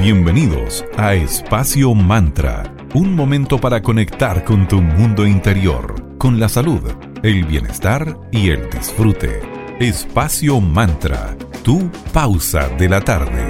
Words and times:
Bienvenidos 0.00 0.82
a 0.96 1.12
Espacio 1.12 1.92
Mantra, 1.92 2.74
un 2.94 3.14
momento 3.14 3.58
para 3.58 3.82
conectar 3.82 4.44
con 4.44 4.66
tu 4.66 4.80
mundo 4.80 5.26
interior, 5.26 6.16
con 6.16 6.40
la 6.40 6.48
salud, 6.48 6.80
el 7.22 7.44
bienestar 7.44 8.16
y 8.32 8.48
el 8.48 8.70
disfrute. 8.70 9.42
Espacio 9.78 10.58
Mantra, 10.58 11.36
tu 11.62 11.90
pausa 12.14 12.70
de 12.78 12.88
la 12.88 13.02
tarde. 13.02 13.44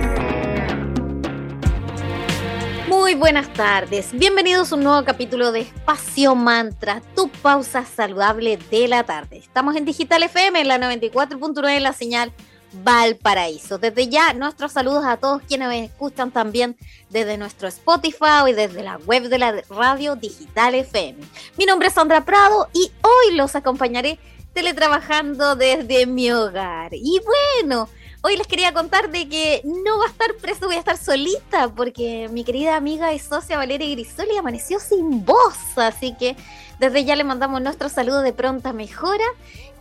Muy 2.89 3.15
buenas 3.15 3.53
tardes, 3.53 4.09
bienvenidos 4.13 4.73
a 4.73 4.75
un 4.75 4.83
nuevo 4.83 5.05
capítulo 5.05 5.53
de 5.53 5.61
Espacio 5.61 6.35
Mantra, 6.35 7.01
tu 7.15 7.29
pausa 7.29 7.85
saludable 7.85 8.59
de 8.73 8.89
la 8.89 9.05
tarde. 9.05 9.39
Estamos 9.39 9.77
en 9.77 9.85
Digital 9.85 10.25
FM, 10.25 10.63
en 10.63 10.67
la 10.67 10.79
94.9 10.79 11.79
la 11.79 11.93
señal 11.93 12.33
Valparaíso. 12.73 13.79
Desde 13.79 14.09
ya, 14.09 14.33
nuestros 14.33 14.73
saludos 14.73 15.05
a 15.05 15.17
todos 15.17 15.43
quienes 15.43 15.69
me 15.69 15.85
escuchan 15.85 16.31
también 16.31 16.77
desde 17.09 17.37
nuestro 17.37 17.69
Spotify 17.69 18.49
y 18.49 18.53
desde 18.53 18.83
la 18.83 18.99
web 18.99 19.29
de 19.29 19.39
la 19.39 19.63
radio 19.69 20.17
Digital 20.17 20.75
FM. 20.75 21.19
Mi 21.59 21.67
nombre 21.67 21.89
es 21.89 21.95
Sandra 21.95 22.25
Prado 22.25 22.69
y 22.73 22.91
hoy 23.03 23.37
los 23.37 23.55
acompañaré 23.57 24.19
teletrabajando 24.53 25.57
desde 25.57 26.07
mi 26.07 26.31
hogar. 26.31 26.93
Y 26.93 27.21
bueno, 27.61 27.89
hoy 28.23 28.37
les 28.37 28.47
quería 28.47 28.73
contar 28.73 29.11
de 29.11 29.29
que 29.29 29.63
no 29.65 29.99
va 29.99 30.07
a 30.07 30.11
estar 30.11 30.35
preso, 30.37 30.67
voy 30.67 30.77
a 30.77 30.81
estar 30.81 30.97
solita 30.97 31.69
porque 31.75 32.29
mi 32.31 32.45
querida 32.45 32.77
amiga 32.77 33.13
y 33.13 33.19
socia 33.19 33.57
Valeria 33.57 33.91
Grisoli 33.91 34.37
amaneció 34.37 34.81
sin 34.81 35.25
voz, 35.25 35.57
así 35.77 36.15
que 36.17 36.37
desde 36.81 37.05
ya 37.05 37.15
le 37.15 37.25
mandamos 37.25 37.61
nuestro 37.61 37.91
saludo 37.91 38.23
de 38.23 38.33
pronta 38.33 38.73
mejora 38.73 39.25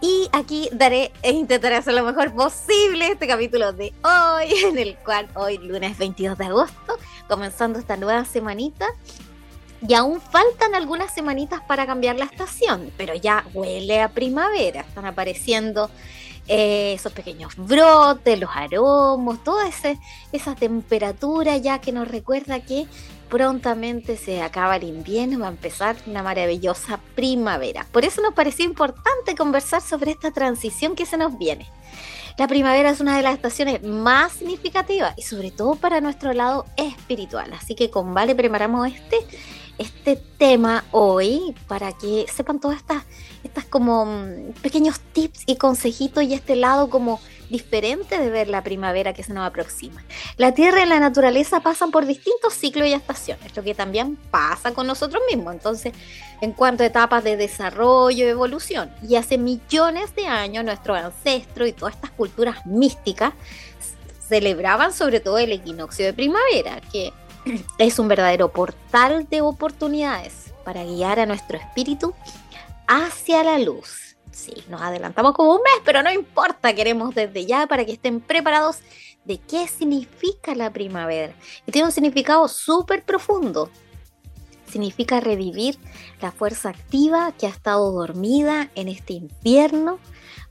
y 0.02 0.28
aquí 0.34 0.70
daré 0.74 1.14
e 1.24 1.32
intentaré 1.32 1.78
hacer 1.78 1.94
lo 1.94 2.04
mejor 2.04 2.34
posible 2.36 3.08
este 3.08 3.26
capítulo 3.26 3.72
de 3.72 3.94
hoy, 4.04 4.54
en 4.66 4.78
el 4.78 4.98
cual 4.98 5.30
hoy, 5.34 5.58
lunes 5.60 5.98
22 5.98 6.38
de 6.38 6.46
agosto, 6.46 6.98
comenzando 7.30 7.80
esta 7.80 7.96
nueva 7.96 8.26
semanita. 8.26 8.86
Y 9.88 9.94
aún 9.94 10.20
faltan 10.20 10.76
algunas 10.76 11.14
semanitas 11.14 11.62
para 11.62 11.86
cambiar 11.86 12.18
la 12.18 12.26
estación, 12.26 12.92
pero 12.98 13.14
ya 13.14 13.46
huele 13.54 14.02
a 14.02 14.10
primavera. 14.10 14.82
Están 14.82 15.06
apareciendo 15.06 15.90
eh, 16.50 16.92
esos 16.96 17.14
pequeños 17.14 17.56
brotes, 17.56 18.38
los 18.38 18.50
aromos, 18.54 19.42
toda 19.42 19.70
esa 19.70 20.56
temperatura 20.56 21.56
ya 21.56 21.80
que 21.80 21.94
nos 21.94 22.10
recuerda 22.10 22.60
que 22.60 22.88
prontamente 23.30 24.18
se 24.18 24.42
acaba 24.42 24.76
el 24.76 24.84
invierno, 24.84 25.40
va 25.40 25.48
a 25.48 25.52
empezar 25.52 25.96
una 26.08 26.24
maravillosa 26.24 27.00
primavera. 27.16 27.86
Por 27.92 28.04
eso 28.06 28.22
nos 28.22 28.34
pareció 28.34 28.66
importante 28.66 29.36
conversar 29.38 29.82
sobre 29.82 30.12
esta 30.12 30.32
transición 30.32 30.96
que 30.96 31.06
se 31.06 31.18
nos 31.18 31.38
viene. 31.38 31.70
La 32.38 32.48
primavera 32.48 32.90
es 32.90 33.02
una 33.02 33.18
de 33.18 33.24
las 33.24 33.34
estaciones 33.34 33.84
más 33.84 34.34
significativas 34.34 35.14
y 35.18 35.24
sobre 35.24 35.52
todo 35.52 35.76
para 35.76 36.02
nuestro 36.02 36.34
lado 36.34 36.66
espiritual. 36.78 37.52
Así 37.54 37.76
que 37.76 37.90
con 37.90 38.14
Vale 38.14 38.34
preparamos 38.34 38.88
este, 38.88 39.18
este 39.80 40.18
tema 40.38 40.84
hoy 40.92 41.56
para 41.68 41.94
que 41.94 42.26
sepan 42.32 42.60
todas 42.60 42.78
estas, 42.78 43.04
estas 43.44 43.66
como 43.66 44.06
mm, 44.06 44.54
pequeños 44.62 45.00
tips 45.14 45.44
y 45.48 45.56
consejitos 45.56 46.24
y 46.24 46.34
este 46.34 46.56
lado 46.56 46.90
como 46.90 47.20
diferente 47.50 48.20
de 48.20 48.30
ver 48.30 48.48
la 48.48 48.64
primavera 48.64 49.14
que 49.14 49.24
se 49.24 49.34
nos 49.34 49.48
aproxima. 49.48 50.04
La 50.38 50.54
Tierra 50.54 50.84
y 50.84 50.88
la 50.88 51.00
naturaleza 51.00 51.62
pasan 51.62 51.92
por 51.92 52.06
distintos 52.06 52.54
ciclos 52.54 52.88
y 52.88 52.94
estaciones, 52.94 53.56
lo 53.56 53.64
que 53.64 53.74
también 53.74 54.18
pasa 54.30 54.74
con 54.74 54.86
nosotros 54.86 55.24
mismos. 55.28 55.54
Entonces, 55.54 55.94
en 56.42 56.52
cuanto 56.52 56.84
a 56.84 56.86
etapas 56.86 57.24
de 57.24 57.38
desarrollo 57.38 58.28
evolución, 58.28 58.92
y 59.08 59.16
hace 59.16 59.38
millones 59.38 60.14
de 60.16 60.28
años 60.28 60.64
nuestros 60.64 60.98
ancestros 60.98 61.70
y 61.70 61.74
todas 61.74 61.96
estas 61.96 62.12
culturas 62.12 62.66
místicas 62.66 63.34
celebraban 64.28 64.94
sobre 64.94 65.20
todo 65.20 65.40
el 65.40 65.52
equinoccio 65.52 66.06
de 66.06 66.14
primavera, 66.14 66.82
que 66.92 67.12
es 67.78 68.00
un 68.00 68.08
verdadero 68.08 68.52
portal 68.52 69.28
de 69.30 69.42
oportunidades 69.42 70.54
para 70.64 70.84
guiar 70.84 71.20
a 71.20 71.26
nuestro 71.26 71.58
espíritu 71.58 72.14
hacia 72.88 73.44
la 73.44 73.58
luz 73.60 74.10
Sí, 74.40 74.54
nos 74.70 74.82
adelantamos 74.82 75.34
como 75.34 75.52
un 75.52 75.62
mes, 75.62 75.82
pero 75.84 76.02
no 76.02 76.10
importa, 76.12 76.74
queremos 76.74 77.14
desde 77.14 77.46
ya 77.46 77.68
para 77.68 77.84
que 77.84 77.92
estén 77.92 78.22
preparados 78.22 78.78
de 79.26 79.38
qué 79.38 79.68
significa 79.68 80.56
la 80.56 80.72
primavera. 80.72 81.34
Y 81.68 81.74
tiene 81.74 81.88
un 81.88 81.92
significado 81.92 82.48
súper 82.48 83.04
profundo. 83.04 83.70
Significa 84.72 85.20
revivir 85.20 85.78
la 86.22 86.32
fuerza 86.32 86.70
activa 86.70 87.34
que 87.38 87.48
ha 87.48 87.50
estado 87.50 87.92
dormida 87.92 88.70
en 88.76 88.88
este 88.88 89.12
invierno 89.12 90.00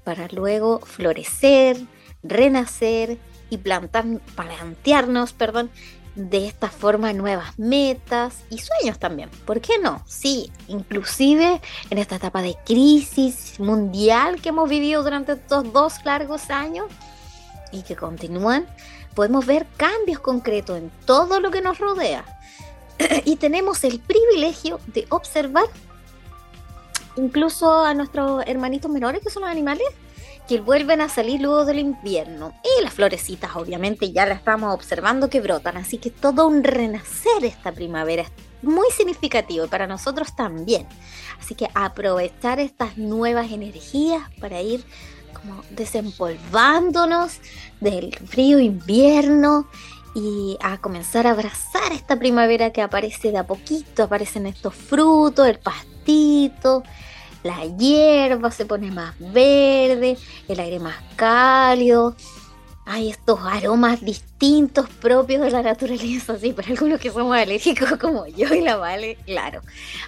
para 0.05 0.29
luego 0.29 0.81
florecer, 0.81 1.79
renacer 2.23 3.17
y 3.49 3.57
plantar, 3.57 4.05
plantearnos 4.37 5.33
perdón, 5.33 5.71
de 6.19 6.49
esta 6.49 6.69
forma 6.69 7.13
nuevas 7.13 7.59
metas 7.59 8.43
y 8.51 8.59
sueños 8.59 8.99
también. 8.99 9.31
¿Por 9.47 9.61
qué 9.61 9.79
no? 9.79 10.03
Sí, 10.07 10.51
inclusive 10.67 11.61
en 11.91 11.99
esta 11.99 12.17
etapa 12.17 12.43
de 12.43 12.57
crisis 12.67 13.61
mundial 13.61 14.41
que 14.43 14.49
hemos 14.49 14.69
vivido 14.69 15.05
durante 15.05 15.33
estos 15.33 15.73
dos 15.73 16.05
largos 16.05 16.51
años 16.51 16.87
y 17.71 17.83
que 17.83 17.95
continúan, 17.95 18.67
podemos 19.15 19.47
ver 19.47 19.67
cambios 19.77 20.19
concretos 20.19 20.79
en 20.79 20.91
todo 21.07 21.39
lo 21.39 21.53
que 21.53 21.61
nos 21.61 21.79
rodea. 21.79 22.25
y 23.25 23.37
tenemos 23.37 23.85
el 23.85 24.01
privilegio 24.01 24.81
de 24.89 25.07
observar 25.11 25.67
incluso 27.17 27.85
a 27.85 27.95
nuestros 27.95 28.43
hermanitos 28.47 28.91
menores 28.91 29.23
que 29.23 29.31
son 29.31 29.43
los 29.43 29.51
animales 29.51 29.87
que 30.49 30.61
vuelven 30.61 31.03
a 31.03 31.09
salir 31.09 31.41
luego 31.43 31.65
del 31.67 31.79
invierno. 31.79 32.55
Y 32.65 32.83
las 32.83 32.95
florecitas 32.95 33.55
obviamente 33.55 34.11
ya 34.11 34.27
las 34.27 34.39
estamos 34.39 34.75
observando 34.75 35.29
que 35.29 35.41
brotan, 35.41 35.77
así 35.77 35.99
que 35.99 36.11
todo 36.11 36.47
un 36.47 36.65
renacer 36.65 37.45
esta 37.45 37.71
primavera 37.71 38.23
es 38.23 38.31
muy 38.63 38.89
significativo 38.91 39.67
y 39.67 39.69
para 39.69 39.87
nosotros 39.87 40.35
también. 40.35 40.87
Así 41.39 41.55
que 41.55 41.69
aprovechar 41.75 42.59
estas 42.59 42.97
nuevas 42.97 43.53
energías 43.53 44.23
para 44.41 44.61
ir 44.63 44.85
como 45.35 45.63
desempolvándonos 45.71 47.39
del 47.81 48.17
frío 48.27 48.59
invierno 48.59 49.69
y 50.15 50.57
a 50.61 50.79
comenzar 50.79 51.27
a 51.27 51.33
abrazar 51.33 51.93
esta 51.93 52.19
primavera 52.19 52.73
que 52.73 52.83
aparece 52.83 53.31
de 53.31 53.39
a 53.39 53.47
poquito, 53.47 54.03
aparecen 54.03 54.47
estos 54.47 54.75
frutos, 54.75 55.47
el 55.47 55.59
pastito, 55.59 56.83
la 57.43 57.65
hierba 57.65 58.51
se 58.51 58.67
pone 58.67 58.91
más 58.91 59.15
verde, 59.19 60.17
el 60.49 60.61
aire 60.61 60.81
más 60.81 60.97
cálido. 61.17 62.17
Hay 62.85 63.11
estos 63.11 63.39
aromas 63.45 64.01
distintos 64.01 64.89
propios 64.89 65.43
de 65.43 65.51
la 65.51 65.63
naturaleza, 65.63 66.33
así 66.33 66.53
para 66.53 66.69
algunos 66.69 66.99
que 66.99 67.11
somos 67.11 67.37
alérgicos 67.37 67.99
como 68.01 68.27
yo 68.27 68.53
y 68.55 68.63
la 68.63 68.77
Vale, 68.77 69.19
claro. 69.27 69.61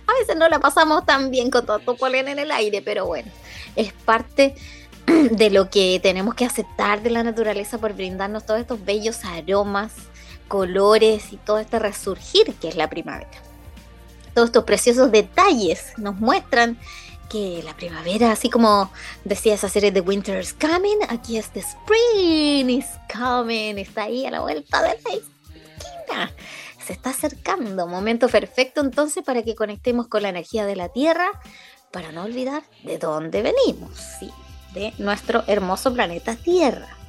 A 0.07 0.19
veces 0.19 0.37
no 0.37 0.49
la 0.49 0.61
pasamos 0.61 1.05
tan 1.05 1.31
bien 1.31 1.51
con 1.51 1.67
tanto 1.67 1.95
polen 1.97 2.29
en 2.29 2.39
el 2.39 2.51
aire, 2.51 2.81
pero 2.81 3.07
bueno, 3.07 3.31
es 3.77 3.93
parte 3.93 4.55
de 5.07 5.51
lo 5.51 5.69
que 5.69 6.01
tenemos 6.03 6.35
que 6.35 6.47
aceptar 6.47 7.03
de 7.03 7.11
la 7.11 7.23
naturaleza 7.23 7.79
por 7.79 7.93
brindarnos 7.93 8.47
todos 8.47 8.61
estos 8.61 8.83
bellos 8.85 9.25
aromas, 9.25 9.93
colores 10.49 11.33
y 11.33 11.37
todo 11.37 11.59
este 11.59 11.79
resurgir 11.79 12.55
que 12.55 12.69
es 12.69 12.77
la 12.77 12.89
primavera. 12.89 13.31
Todos 14.35 14.49
estos 14.49 14.65
preciosos 14.65 15.11
detalles 15.11 15.93
nos 15.99 16.17
muestran 16.17 16.79
que 17.31 17.63
la 17.65 17.77
primavera, 17.77 18.33
así 18.33 18.51
como 18.51 18.91
decía 19.25 19.55
esa 19.55 19.69
serie 19.69 19.93
de 19.93 20.01
Winter 20.01 20.41
is 20.41 20.53
Coming, 20.53 20.99
aquí 21.09 21.39
es 21.39 21.51
The 21.51 21.61
Spring 21.61 22.69
is 22.69 22.87
Coming, 23.11 23.79
está 23.79 24.03
ahí 24.03 24.27
a 24.27 24.33
la 24.33 24.41
vuelta 24.41 24.83
de 24.83 24.89
la 24.89 24.95
esquina. 24.95 26.33
Se 26.85 26.93
está 26.93 27.11
acercando, 27.11 27.87
momento 27.87 28.29
perfecto 28.29 28.81
entonces 28.81 29.23
para 29.25 29.45
que 29.45 29.55
conectemos 29.55 30.09
con 30.09 30.23
la 30.23 30.29
energía 30.29 30.67
de 30.67 30.75
la 30.75 30.89
Tierra, 30.89 31.31
para 31.93 32.11
no 32.11 32.25
olvidar 32.25 32.65
de 32.83 32.99
dónde 32.99 33.43
venimos, 33.43 33.97
sí, 34.19 34.31
de 34.75 34.93
nuestro 34.99 35.45
hermoso 35.47 35.95
planeta 35.95 36.35
Tierra. 36.35 37.00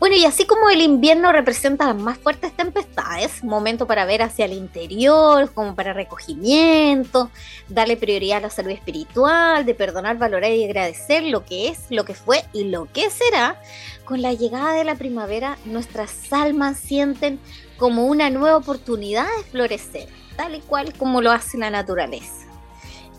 Bueno, 0.00 0.16
y 0.16 0.24
así 0.24 0.46
como 0.46 0.70
el 0.70 0.80
invierno 0.80 1.30
representa 1.30 1.84
las 1.84 1.94
más 1.96 2.16
fuertes 2.16 2.56
tempestades, 2.56 3.44
momento 3.44 3.86
para 3.86 4.06
ver 4.06 4.22
hacia 4.22 4.46
el 4.46 4.54
interior, 4.54 5.52
como 5.52 5.74
para 5.74 5.92
recogimiento, 5.92 7.30
darle 7.68 7.98
prioridad 7.98 8.38
a 8.38 8.40
la 8.40 8.50
salud 8.50 8.70
espiritual, 8.70 9.66
de 9.66 9.74
perdonar, 9.74 10.16
valorar 10.16 10.52
y 10.52 10.64
agradecer 10.64 11.24
lo 11.24 11.44
que 11.44 11.68
es, 11.68 11.80
lo 11.90 12.06
que 12.06 12.14
fue 12.14 12.42
y 12.54 12.64
lo 12.64 12.90
que 12.90 13.10
será, 13.10 13.60
con 14.06 14.22
la 14.22 14.32
llegada 14.32 14.72
de 14.72 14.84
la 14.84 14.94
primavera 14.94 15.58
nuestras 15.66 16.32
almas 16.32 16.78
sienten 16.78 17.38
como 17.76 18.06
una 18.06 18.30
nueva 18.30 18.56
oportunidad 18.56 19.26
de 19.36 19.44
florecer, 19.50 20.08
tal 20.34 20.54
y 20.54 20.60
cual 20.60 20.94
como 20.94 21.20
lo 21.20 21.30
hace 21.30 21.58
la 21.58 21.68
naturaleza. 21.68 22.46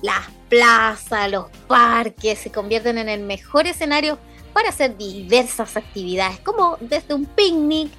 Las 0.01 0.31
plazas, 0.50 1.30
los 1.30 1.45
parques 1.68 2.39
se 2.39 2.51
convierten 2.51 2.98
en 2.98 3.07
el 3.07 3.22
mejor 3.22 3.68
escenario 3.68 4.18
para 4.51 4.69
hacer 4.69 4.98
diversas 4.98 5.77
actividades, 5.77 6.39
como 6.39 6.77
desde 6.80 7.13
un 7.13 7.25
picnic 7.25 7.92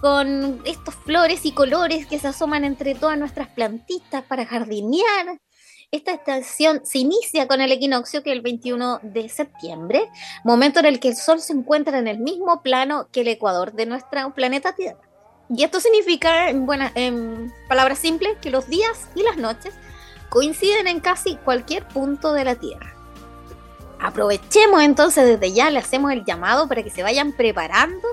con 0.00 0.60
estos 0.64 0.94
flores 0.96 1.46
y 1.46 1.52
colores 1.52 2.06
que 2.06 2.18
se 2.18 2.28
asoman 2.28 2.64
entre 2.64 2.94
todas 2.94 3.16
nuestras 3.18 3.48
plantitas 3.48 4.24
para 4.24 4.44
jardinear. 4.44 5.38
Esta 5.92 6.12
estación 6.12 6.80
se 6.84 6.98
inicia 6.98 7.46
con 7.46 7.60
el 7.60 7.70
equinoccio 7.70 8.22
que 8.22 8.30
es 8.30 8.36
el 8.36 8.42
21 8.42 9.00
de 9.02 9.28
septiembre, 9.28 10.08
momento 10.42 10.80
en 10.80 10.86
el 10.86 11.00
que 11.00 11.08
el 11.08 11.16
Sol 11.16 11.40
se 11.40 11.52
encuentra 11.52 11.98
en 11.98 12.08
el 12.08 12.18
mismo 12.18 12.62
plano 12.62 13.08
que 13.12 13.20
el 13.20 13.28
ecuador 13.28 13.74
de 13.74 13.86
nuestro 13.86 14.32
planeta 14.34 14.74
Tierra. 14.74 15.00
Y 15.54 15.64
esto 15.64 15.80
significa, 15.80 16.48
en, 16.48 16.66
en 16.94 17.52
palabras 17.68 17.98
simples, 17.98 18.38
que 18.40 18.50
los 18.50 18.68
días 18.68 19.08
y 19.14 19.22
las 19.22 19.36
noches 19.36 19.74
coinciden 20.30 20.88
en 20.88 21.00
casi 21.00 21.36
cualquier 21.36 21.86
punto 21.88 22.32
de 22.32 22.44
la 22.44 22.54
Tierra. 22.54 23.01
Aprovechemos 24.02 24.82
entonces 24.82 25.24
desde 25.24 25.54
ya, 25.54 25.70
le 25.70 25.78
hacemos 25.78 26.10
el 26.10 26.24
llamado 26.24 26.66
para 26.66 26.82
que 26.82 26.90
se 26.90 27.04
vayan 27.04 27.32
preparando 27.32 28.08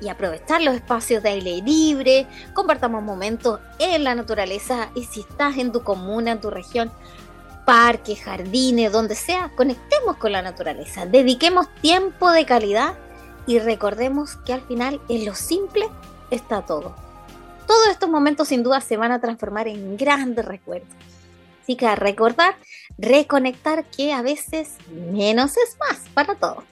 y 0.00 0.08
aprovechar 0.08 0.62
los 0.62 0.74
espacios 0.74 1.20
de 1.22 1.30
aire 1.30 1.60
libre, 1.62 2.28
compartamos 2.54 3.02
momentos 3.02 3.58
en 3.80 4.04
la 4.04 4.14
naturaleza 4.14 4.90
y 4.94 5.04
si 5.04 5.20
estás 5.20 5.58
en 5.58 5.72
tu 5.72 5.82
comuna, 5.82 6.32
en 6.32 6.40
tu 6.40 6.48
región, 6.48 6.92
parques, 7.64 8.20
jardines, 8.20 8.92
donde 8.92 9.16
sea, 9.16 9.50
conectemos 9.56 10.16
con 10.16 10.30
la 10.30 10.42
naturaleza, 10.42 11.06
dediquemos 11.06 11.66
tiempo 11.80 12.30
de 12.30 12.46
calidad 12.46 12.94
y 13.46 13.58
recordemos 13.58 14.36
que 14.44 14.52
al 14.52 14.62
final 14.62 15.00
en 15.08 15.24
lo 15.24 15.34
simple 15.34 15.88
está 16.30 16.62
todo. 16.62 16.94
Todos 17.66 17.88
estos 17.88 18.08
momentos 18.08 18.46
sin 18.46 18.62
duda 18.62 18.80
se 18.80 18.96
van 18.96 19.10
a 19.10 19.20
transformar 19.20 19.66
en 19.66 19.96
grandes 19.96 20.44
recuerdos. 20.44 20.88
A 21.82 21.94
recordar, 21.94 22.56
reconectar 22.98 23.84
que 23.86 24.12
a 24.12 24.20
veces 24.20 24.76
menos 24.90 25.56
es 25.56 25.76
más 25.78 26.00
para 26.12 26.34
todos. 26.34 26.64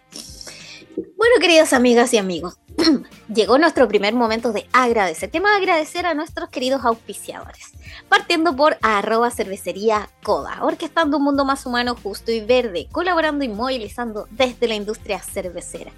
Bueno, 1.17 1.35
queridas 1.41 1.73
amigas 1.73 2.13
y 2.13 2.19
amigos, 2.19 2.59
llegó 3.35 3.57
nuestro 3.57 3.89
primer 3.89 4.15
momento 4.15 4.53
de 4.53 4.67
agradecer. 4.73 5.31
Queremos 5.31 5.53
agradecer 5.57 6.07
a 6.07 6.15
nuestros 6.15 6.51
queridos 6.51 6.85
auspiciadores. 6.85 7.73
Partiendo 8.09 8.55
por 8.57 8.77
arroba 8.83 9.31
cervecería 9.31 10.11
Coda, 10.23 10.59
orquestando 10.63 11.17
un 11.19 11.25
mundo 11.25 11.45
más 11.45 11.67
humano, 11.67 11.97
justo 12.01 12.33
y 12.33 12.41
verde, 12.41 12.89
colaborando 12.91 13.45
y 13.45 13.49
movilizando 13.49 14.29
desde 14.31 14.69
la 14.69 14.75
industria 14.75 15.21
cervecera. 15.21 15.93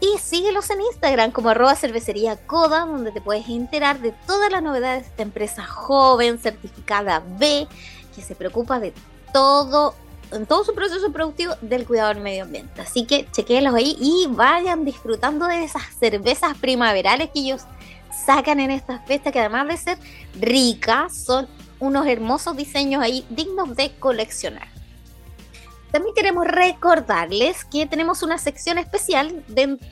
y 0.00 0.18
síguelos 0.18 0.68
en 0.70 0.80
Instagram 0.80 1.32
como 1.32 1.48
arroba 1.48 1.74
cervecería 1.74 2.36
Coda, 2.36 2.86
donde 2.86 3.12
te 3.12 3.20
puedes 3.20 3.48
enterar 3.48 4.00
de 4.00 4.12
todas 4.26 4.50
las 4.50 4.62
novedades 4.62 5.04
de 5.04 5.08
esta 5.08 5.22
empresa 5.22 5.64
joven, 5.64 6.38
certificada 6.38 7.22
B, 7.38 7.66
que 8.14 8.22
se 8.22 8.34
preocupa 8.34 8.78
de 8.78 8.92
todo 9.32 9.94
en 10.32 10.44
todo 10.44 10.64
su 10.64 10.74
proceso 10.74 11.12
productivo 11.12 11.54
del 11.60 11.86
cuidado 11.86 12.08
del 12.08 12.22
medio 12.22 12.44
ambiente. 12.44 12.80
Así 12.80 13.06
que 13.06 13.28
chequenlos 13.30 13.74
ahí 13.74 13.96
y 14.00 14.26
vayan 14.28 14.84
disfrutando 14.84 15.46
de 15.46 15.64
esas 15.64 15.82
cervezas 15.98 16.56
primaverales 16.58 17.30
que 17.30 17.40
ellos 17.40 17.62
sacan 18.24 18.60
en 18.60 18.70
estas 18.70 19.04
fiestas, 19.06 19.32
que 19.32 19.40
además 19.40 19.68
de 19.68 19.76
ser 19.76 19.98
ricas, 20.40 21.16
son 21.16 21.46
unos 21.78 22.06
hermosos 22.06 22.56
diseños 22.56 23.02
ahí 23.02 23.24
dignos 23.30 23.76
de 23.76 23.94
coleccionar. 23.98 24.75
También 25.92 26.14
queremos 26.14 26.46
recordarles 26.46 27.64
que 27.64 27.86
tenemos 27.86 28.22
una 28.22 28.38
sección 28.38 28.76
especial 28.78 29.44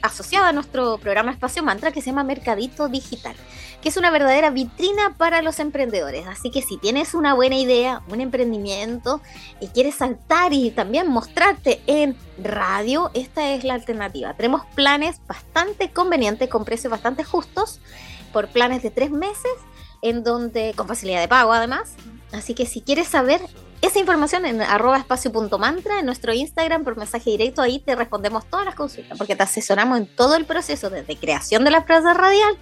asociada 0.02 0.48
a 0.48 0.52
nuestro 0.52 0.98
programa 0.98 1.32
Espacio 1.32 1.62
Mantra 1.62 1.92
que 1.92 2.00
se 2.00 2.10
llama 2.10 2.24
Mercadito 2.24 2.88
Digital, 2.88 3.34
que 3.80 3.88
es 3.88 3.96
una 3.96 4.10
verdadera 4.10 4.50
vitrina 4.50 5.14
para 5.16 5.40
los 5.40 5.60
emprendedores. 5.60 6.26
Así 6.26 6.50
que 6.50 6.62
si 6.62 6.78
tienes 6.78 7.14
una 7.14 7.34
buena 7.34 7.56
idea, 7.56 8.02
un 8.08 8.20
emprendimiento 8.20 9.20
y 9.60 9.68
quieres 9.68 9.94
saltar 9.94 10.52
y 10.52 10.72
también 10.72 11.08
mostrarte 11.08 11.80
en 11.86 12.16
radio, 12.42 13.10
esta 13.14 13.52
es 13.52 13.62
la 13.64 13.74
alternativa. 13.74 14.34
Tenemos 14.34 14.66
planes 14.74 15.20
bastante 15.26 15.90
convenientes 15.90 16.48
con 16.48 16.64
precios 16.64 16.90
bastante 16.90 17.24
justos 17.24 17.80
por 18.32 18.48
planes 18.48 18.82
de 18.82 18.90
tres 18.90 19.10
meses 19.10 19.52
en 20.02 20.22
donde 20.22 20.74
con 20.76 20.86
facilidad 20.86 21.20
de 21.20 21.28
pago 21.28 21.52
además. 21.52 21.94
Así 22.32 22.52
que 22.54 22.66
si 22.66 22.82
quieres 22.82 23.08
saber 23.08 23.40
esa 23.86 23.98
información 23.98 24.46
en 24.46 24.62
arroba 24.62 24.96
espacio.mantra, 24.96 26.00
en 26.00 26.06
nuestro 26.06 26.32
Instagram, 26.32 26.84
por 26.84 26.96
mensaje 26.96 27.30
directo, 27.30 27.60
ahí 27.60 27.80
te 27.80 27.94
respondemos 27.94 28.46
todas 28.46 28.64
las 28.64 28.74
consultas, 28.74 29.18
porque 29.18 29.36
te 29.36 29.42
asesoramos 29.42 29.98
en 29.98 30.06
todo 30.06 30.36
el 30.36 30.46
proceso, 30.46 30.88
desde 30.88 31.16
creación 31.16 31.64
de 31.64 31.70
la 31.70 31.82
frase 31.82 32.14
radial, 32.14 32.56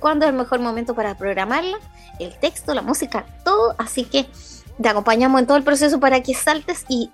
cuándo 0.00 0.24
es 0.24 0.30
el 0.30 0.36
mejor 0.36 0.60
momento 0.60 0.94
para 0.94 1.16
programarla, 1.16 1.78
el 2.18 2.34
texto, 2.38 2.72
la 2.74 2.82
música, 2.82 3.26
todo, 3.44 3.74
así 3.78 4.04
que 4.04 4.26
te 4.80 4.88
acompañamos 4.88 5.40
en 5.40 5.46
todo 5.46 5.58
el 5.58 5.62
proceso 5.62 6.00
para 6.00 6.22
que 6.22 6.34
saltes 6.34 6.86
y 6.88 7.10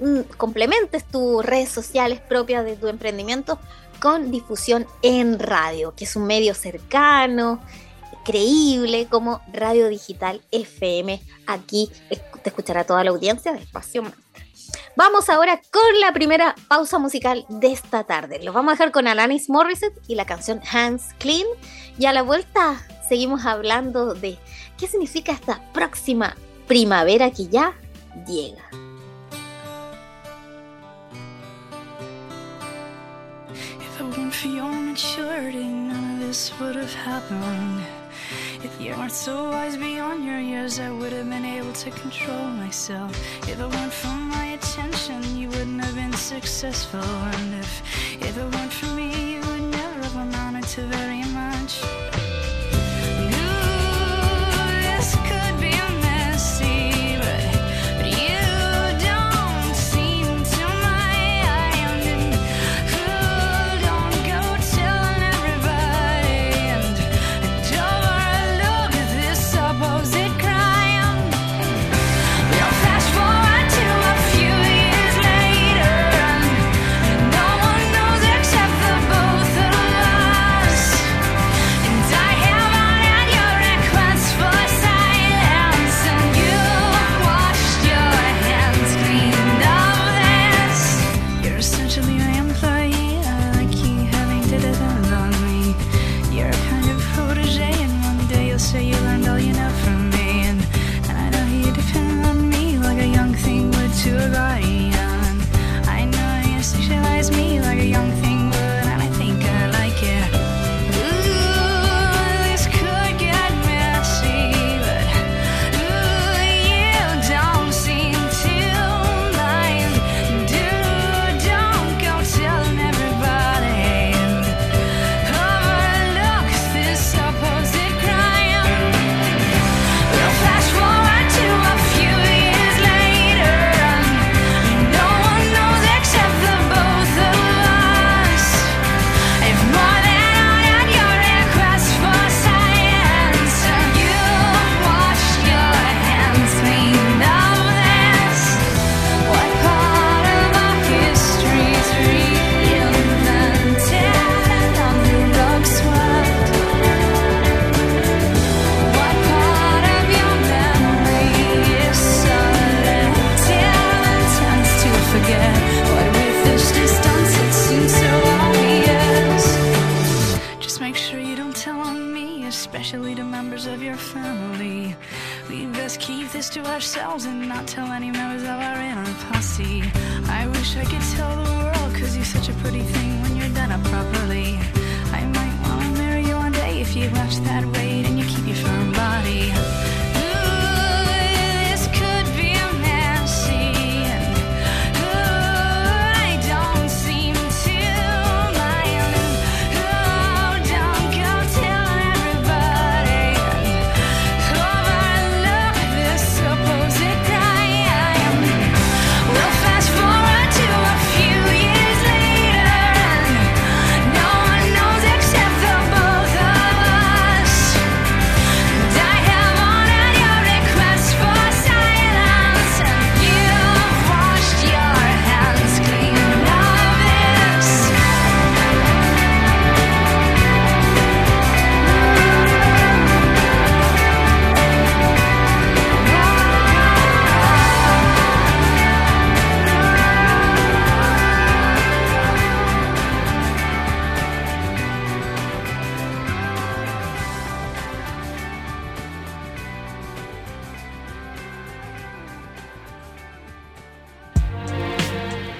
mm, 0.00 0.20
complementes 0.36 1.04
tus 1.04 1.44
redes 1.44 1.68
sociales 1.68 2.20
propias 2.20 2.64
de 2.64 2.76
tu 2.76 2.88
emprendimiento 2.88 3.60
con 4.00 4.30
difusión 4.30 4.86
en 5.02 5.38
radio, 5.38 5.94
que 5.94 6.04
es 6.04 6.16
un 6.16 6.26
medio 6.26 6.54
cercano, 6.54 7.60
creíble 8.26 9.06
como 9.06 9.40
Radio 9.52 9.88
Digital 9.88 10.42
FM. 10.50 11.22
Aquí 11.46 11.90
te 12.42 12.50
escuchará 12.50 12.84
toda 12.84 13.04
la 13.04 13.10
audiencia 13.10 13.52
de 13.52 13.60
Espacio 13.60 14.02
Mantra. 14.02 14.20
Vamos 14.96 15.28
ahora 15.28 15.60
con 15.70 16.00
la 16.00 16.12
primera 16.12 16.56
pausa 16.68 16.98
musical 16.98 17.46
de 17.48 17.70
esta 17.70 18.02
tarde. 18.04 18.42
Los 18.42 18.52
vamos 18.52 18.70
a 18.70 18.74
dejar 18.74 18.90
con 18.90 19.06
Alanis 19.06 19.48
Morissette 19.48 20.00
y 20.08 20.16
la 20.16 20.26
canción 20.26 20.60
Hands 20.72 21.04
Clean. 21.18 21.46
Y 21.98 22.06
a 22.06 22.12
la 22.12 22.22
vuelta 22.22 22.84
seguimos 23.08 23.46
hablando 23.46 24.14
de 24.14 24.38
qué 24.76 24.88
significa 24.88 25.32
esta 25.32 25.62
próxima 25.72 26.36
primavera 26.66 27.30
que 27.30 27.46
ya 27.46 27.74
llega. 28.26 28.64
If 33.78 34.00
you 38.80 38.94
weren't 38.96 39.12
so 39.12 39.50
wise 39.50 39.76
beyond 39.76 40.24
your 40.24 40.40
years, 40.40 40.80
I 40.80 40.90
would 40.90 41.12
have 41.12 41.28
been 41.28 41.44
able 41.44 41.72
to 41.72 41.90
control 41.90 42.46
myself. 42.62 43.10
If 43.42 43.60
it 43.60 43.68
weren't 43.68 43.92
for 43.92 44.08
my 44.08 44.44
attention, 44.58 45.22
you 45.36 45.48
wouldn't 45.48 45.80
have 45.84 45.94
been 45.94 46.12
successful. 46.12 47.00
And 47.00 47.54
if, 47.54 47.82
if 48.22 48.36
it 48.36 48.54
weren't 48.54 48.72
for 48.72 48.86
me, 48.86 49.34
you 49.34 49.40
would 49.40 49.70
never 49.70 50.02
have 50.02 50.16
amounted 50.16 50.64
to 50.74 50.82
very 50.86 51.24
much. 51.32 52.15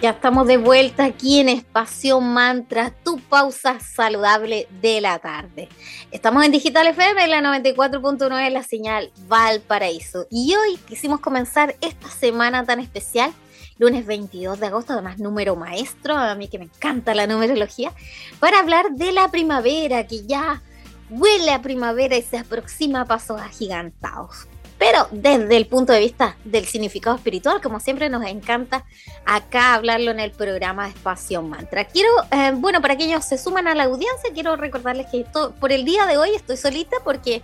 Ya 0.07 0.13
estamos 0.13 0.47
de 0.47 0.57
vuelta 0.57 1.05
aquí 1.05 1.41
en 1.41 1.49
Espacio 1.49 2.21
Mantra, 2.21 2.93
tu 3.03 3.19
pausa 3.19 3.81
saludable 3.81 4.69
de 4.81 5.01
la 5.01 5.19
tarde. 5.19 5.69
Estamos 6.13 6.45
en 6.45 6.53
Digital 6.53 6.87
FM, 6.87 7.25
en 7.25 7.31
la 7.33 7.41
94.9, 7.41 8.51
la 8.51 8.63
señal 8.63 9.11
Valparaíso. 9.27 10.29
Y 10.31 10.55
hoy 10.55 10.77
quisimos 10.87 11.19
comenzar 11.19 11.75
esta 11.81 12.09
semana 12.09 12.65
tan 12.65 12.79
especial, 12.79 13.33
lunes 13.79 14.07
22 14.07 14.61
de 14.61 14.67
agosto, 14.69 14.93
además 14.93 15.19
número 15.19 15.57
maestro, 15.57 16.15
a 16.15 16.37
mí 16.37 16.47
que 16.47 16.61
me 16.61 16.67
encanta 16.67 17.13
la 17.13 17.27
numerología, 17.27 17.93
para 18.39 18.61
hablar 18.61 18.93
de 18.93 19.11
la 19.11 19.33
primavera, 19.33 20.07
que 20.07 20.25
ya 20.25 20.63
huele 21.11 21.51
a 21.51 21.63
primavera 21.63 22.17
y 22.17 22.23
se 22.23 22.39
aproxima 22.39 23.01
a 23.01 23.05
pasos 23.07 23.41
agigantados 23.41 24.47
pero 24.79 25.09
desde 25.11 25.57
el 25.57 25.67
punto 25.67 25.93
de 25.93 26.01
vista 26.01 26.37
del 26.45 26.67
significado 26.67 27.17
espiritual, 27.17 27.61
como 27.63 27.81
siempre 27.81 28.11
nos 28.11 28.25
encanta 28.27 28.85
acá 29.25 29.75
hablarlo 29.75 30.11
en 30.11 30.21
el 30.21 30.33
programa 30.33 30.89
Espacio 30.89 31.43
Mantra. 31.43 31.85
Quiero, 31.85 32.11
eh, 32.31 32.53
bueno, 32.55 32.83
para 32.83 32.97
que 32.97 33.21
se 33.23 33.39
suman 33.39 33.69
a 33.69 33.75
la 33.75 33.85
audiencia, 33.85 34.31
quiero 34.35 34.57
recordarles 34.57 35.07
que 35.11 35.25
por 35.61 35.73
el 35.73 35.85
día 35.85 36.07
de 36.07 36.19
hoy 36.19 36.31
estoy 36.35 36.57
solita 36.57 36.97
porque 37.05 37.43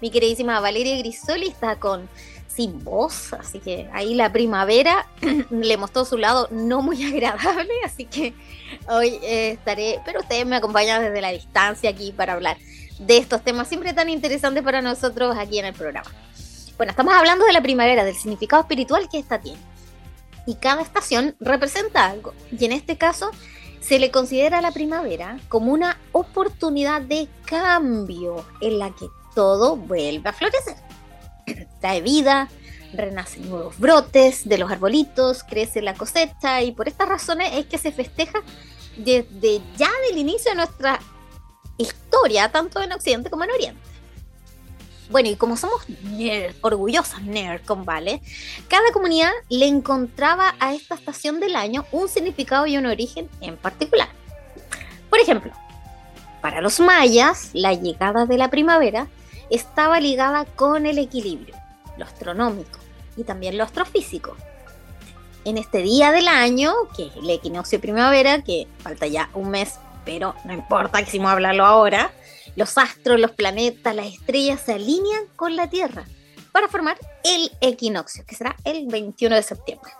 mi 0.00 0.10
queridísima 0.10 0.58
Valeria 0.60 0.98
Grisoli 0.98 1.46
está 1.46 1.76
con 1.76 2.08
sin 2.48 2.84
voz, 2.84 3.32
así 3.32 3.60
que 3.60 3.88
ahí 3.92 4.14
la 4.14 4.32
primavera 4.32 5.06
le 5.50 5.76
mostró 5.76 6.04
su 6.04 6.18
lado 6.18 6.48
no 6.50 6.82
muy 6.82 7.02
agradable, 7.12 7.72
así 7.84 8.04
que 8.04 8.34
hoy 8.88 9.18
eh, 9.22 9.52
estaré, 9.52 10.00
pero 10.04 10.20
ustedes 10.20 10.44
me 10.44 10.56
acompañan 10.56 11.02
desde 11.02 11.20
la 11.20 11.30
distancia 11.30 11.90
aquí 11.90 12.12
para 12.12 12.34
hablar 12.34 12.56
de 12.98 13.16
estos 13.16 13.42
temas 13.42 13.68
siempre 13.68 13.92
tan 13.92 14.08
interesantes 14.08 14.62
para 14.62 14.82
nosotros 14.82 15.36
aquí 15.38 15.58
en 15.58 15.66
el 15.66 15.74
programa. 15.74 16.10
Bueno, 16.76 16.90
estamos 16.90 17.14
hablando 17.14 17.44
de 17.44 17.52
la 17.52 17.62
primavera, 17.62 18.04
del 18.04 18.14
significado 18.14 18.62
espiritual 18.62 19.08
que 19.10 19.18
esta 19.18 19.40
tiene. 19.40 19.60
Y 20.46 20.56
cada 20.56 20.82
estación 20.82 21.36
representa 21.38 22.06
algo. 22.06 22.34
Y 22.50 22.64
en 22.64 22.72
este 22.72 22.96
caso 22.96 23.30
se 23.80 23.98
le 23.98 24.10
considera 24.10 24.60
la 24.60 24.72
primavera 24.72 25.38
como 25.48 25.72
una 25.72 25.98
oportunidad 26.12 27.02
de 27.02 27.28
cambio 27.44 28.44
en 28.60 28.78
la 28.78 28.90
que 28.94 29.06
todo 29.34 29.76
vuelve 29.76 30.28
a 30.28 30.32
florecer. 30.32 30.76
Trae 31.80 32.00
vida, 32.00 32.48
renacen 32.92 33.48
nuevos 33.48 33.78
brotes 33.78 34.48
de 34.48 34.58
los 34.58 34.70
arbolitos, 34.70 35.44
crece 35.44 35.82
la 35.82 35.94
cosecha 35.94 36.62
y 36.62 36.72
por 36.72 36.88
estas 36.88 37.08
razones 37.08 37.50
es 37.54 37.66
que 37.66 37.78
se 37.78 37.92
festeja 37.92 38.42
desde 38.96 39.60
ya 39.76 39.90
del 40.08 40.18
inicio 40.18 40.50
de 40.50 40.56
nuestra 40.56 41.00
historia, 41.78 42.50
tanto 42.50 42.80
en 42.80 42.92
Occidente 42.92 43.30
como 43.30 43.44
en 43.44 43.50
Oriente. 43.50 43.91
Bueno, 45.12 45.28
y 45.28 45.36
como 45.36 45.58
somos 45.58 45.84
orgullosas 46.62 47.20
nerd 47.22 47.60
con 47.66 47.84
Vale, 47.84 48.22
cada 48.68 48.90
comunidad 48.92 49.30
le 49.50 49.66
encontraba 49.66 50.54
a 50.58 50.72
esta 50.72 50.94
estación 50.94 51.38
del 51.38 51.54
año 51.54 51.84
un 51.92 52.08
significado 52.08 52.66
y 52.66 52.78
un 52.78 52.86
origen 52.86 53.28
en 53.42 53.58
particular. 53.58 54.08
Por 55.10 55.20
ejemplo, 55.20 55.52
para 56.40 56.62
los 56.62 56.80
mayas, 56.80 57.50
la 57.52 57.74
llegada 57.74 58.24
de 58.24 58.38
la 58.38 58.48
primavera 58.48 59.06
estaba 59.50 60.00
ligada 60.00 60.46
con 60.46 60.86
el 60.86 60.96
equilibrio, 60.96 61.54
lo 61.98 62.06
astronómico 62.06 62.78
y 63.14 63.24
también 63.24 63.58
lo 63.58 63.64
astrofísico. 63.64 64.34
En 65.44 65.58
este 65.58 65.82
día 65.82 66.10
del 66.10 66.26
año, 66.26 66.72
que 66.96 67.08
es 67.08 67.16
el 67.16 67.28
equinoccio 67.28 67.78
primavera, 67.82 68.40
que 68.40 68.66
falta 68.78 69.06
ya 69.06 69.28
un 69.34 69.50
mes, 69.50 69.78
pero 70.06 70.34
no 70.46 70.54
importa, 70.54 71.02
quisimos 71.02 71.30
hablarlo 71.30 71.66
ahora, 71.66 72.12
los 72.56 72.76
astros, 72.78 73.20
los 73.20 73.32
planetas, 73.32 73.94
las 73.94 74.06
estrellas 74.06 74.60
se 74.64 74.74
alinean 74.74 75.24
con 75.36 75.56
la 75.56 75.70
Tierra 75.70 76.04
para 76.52 76.68
formar 76.68 76.98
el 77.24 77.50
equinoccio, 77.60 78.24
que 78.26 78.34
será 78.34 78.56
el 78.64 78.86
21 78.86 79.36
de 79.36 79.42
septiembre. 79.42 79.90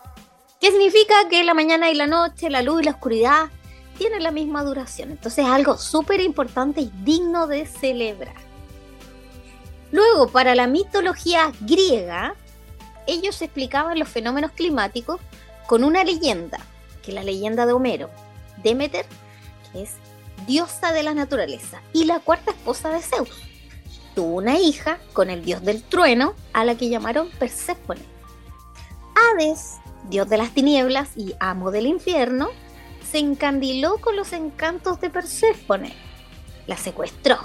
¿Qué 0.61 0.71
significa? 0.71 1.28
Que 1.28 1.42
la 1.44 1.54
mañana 1.54 1.90
y 1.90 1.94
la 1.94 2.06
noche, 2.06 2.50
la 2.50 2.62
luz 2.62 2.82
y 2.82 2.85
la 2.85 2.92
oscuridad 2.92 3.50
tienen 3.99 4.23
la 4.23 4.30
misma 4.30 4.62
duración. 4.62 5.11
Entonces 5.11 5.44
es 5.44 5.50
algo 5.50 5.76
súper 5.76 6.21
importante 6.21 6.80
y 6.80 6.92
digno 7.02 7.47
de 7.47 7.66
celebrar. 7.66 8.37
Luego, 9.90 10.28
para 10.28 10.54
la 10.54 10.66
mitología 10.66 11.52
griega, 11.61 12.35
ellos 13.06 13.42
explicaban 13.42 13.99
los 13.99 14.09
fenómenos 14.09 14.52
climáticos 14.52 15.21
con 15.66 15.85
una 15.85 16.04
leyenda, 16.04 16.59
que 17.02 17.11
es 17.11 17.14
la 17.14 17.25
leyenda 17.25 17.66
de 17.66 17.73
Homero. 17.73 18.09
Demeter, 18.62 19.06
que 19.73 19.82
es 19.82 19.97
diosa 20.46 20.92
de 20.92 21.02
la 21.02 21.14
naturaleza 21.14 21.80
y 21.92 22.04
la 22.04 22.20
cuarta 22.20 22.50
esposa 22.50 22.90
de 22.90 23.00
Zeus. 23.00 23.42
Tuvo 24.14 24.37
una 24.37 24.58
hija 24.58 24.99
con 25.12 25.30
el 25.30 25.44
dios 25.44 25.62
del 25.62 25.82
trueno 25.82 26.34
a 26.52 26.64
la 26.64 26.76
que 26.76 26.88
llamaron 26.88 27.28
Perséfone. 27.38 28.02
Hades, 29.14 29.78
dios 30.11 30.28
de 30.28 30.37
las 30.37 30.50
tinieblas 30.50 31.16
y 31.16 31.34
amo 31.40 31.70
del 31.70 31.87
infierno, 31.87 32.49
se 33.11 33.18
encandiló 33.18 33.99
con 33.99 34.16
los 34.16 34.32
encantos 34.32 35.00
de 35.00 35.11
Perséfone. 35.11 35.94
La 36.66 36.76
secuestró 36.76 37.38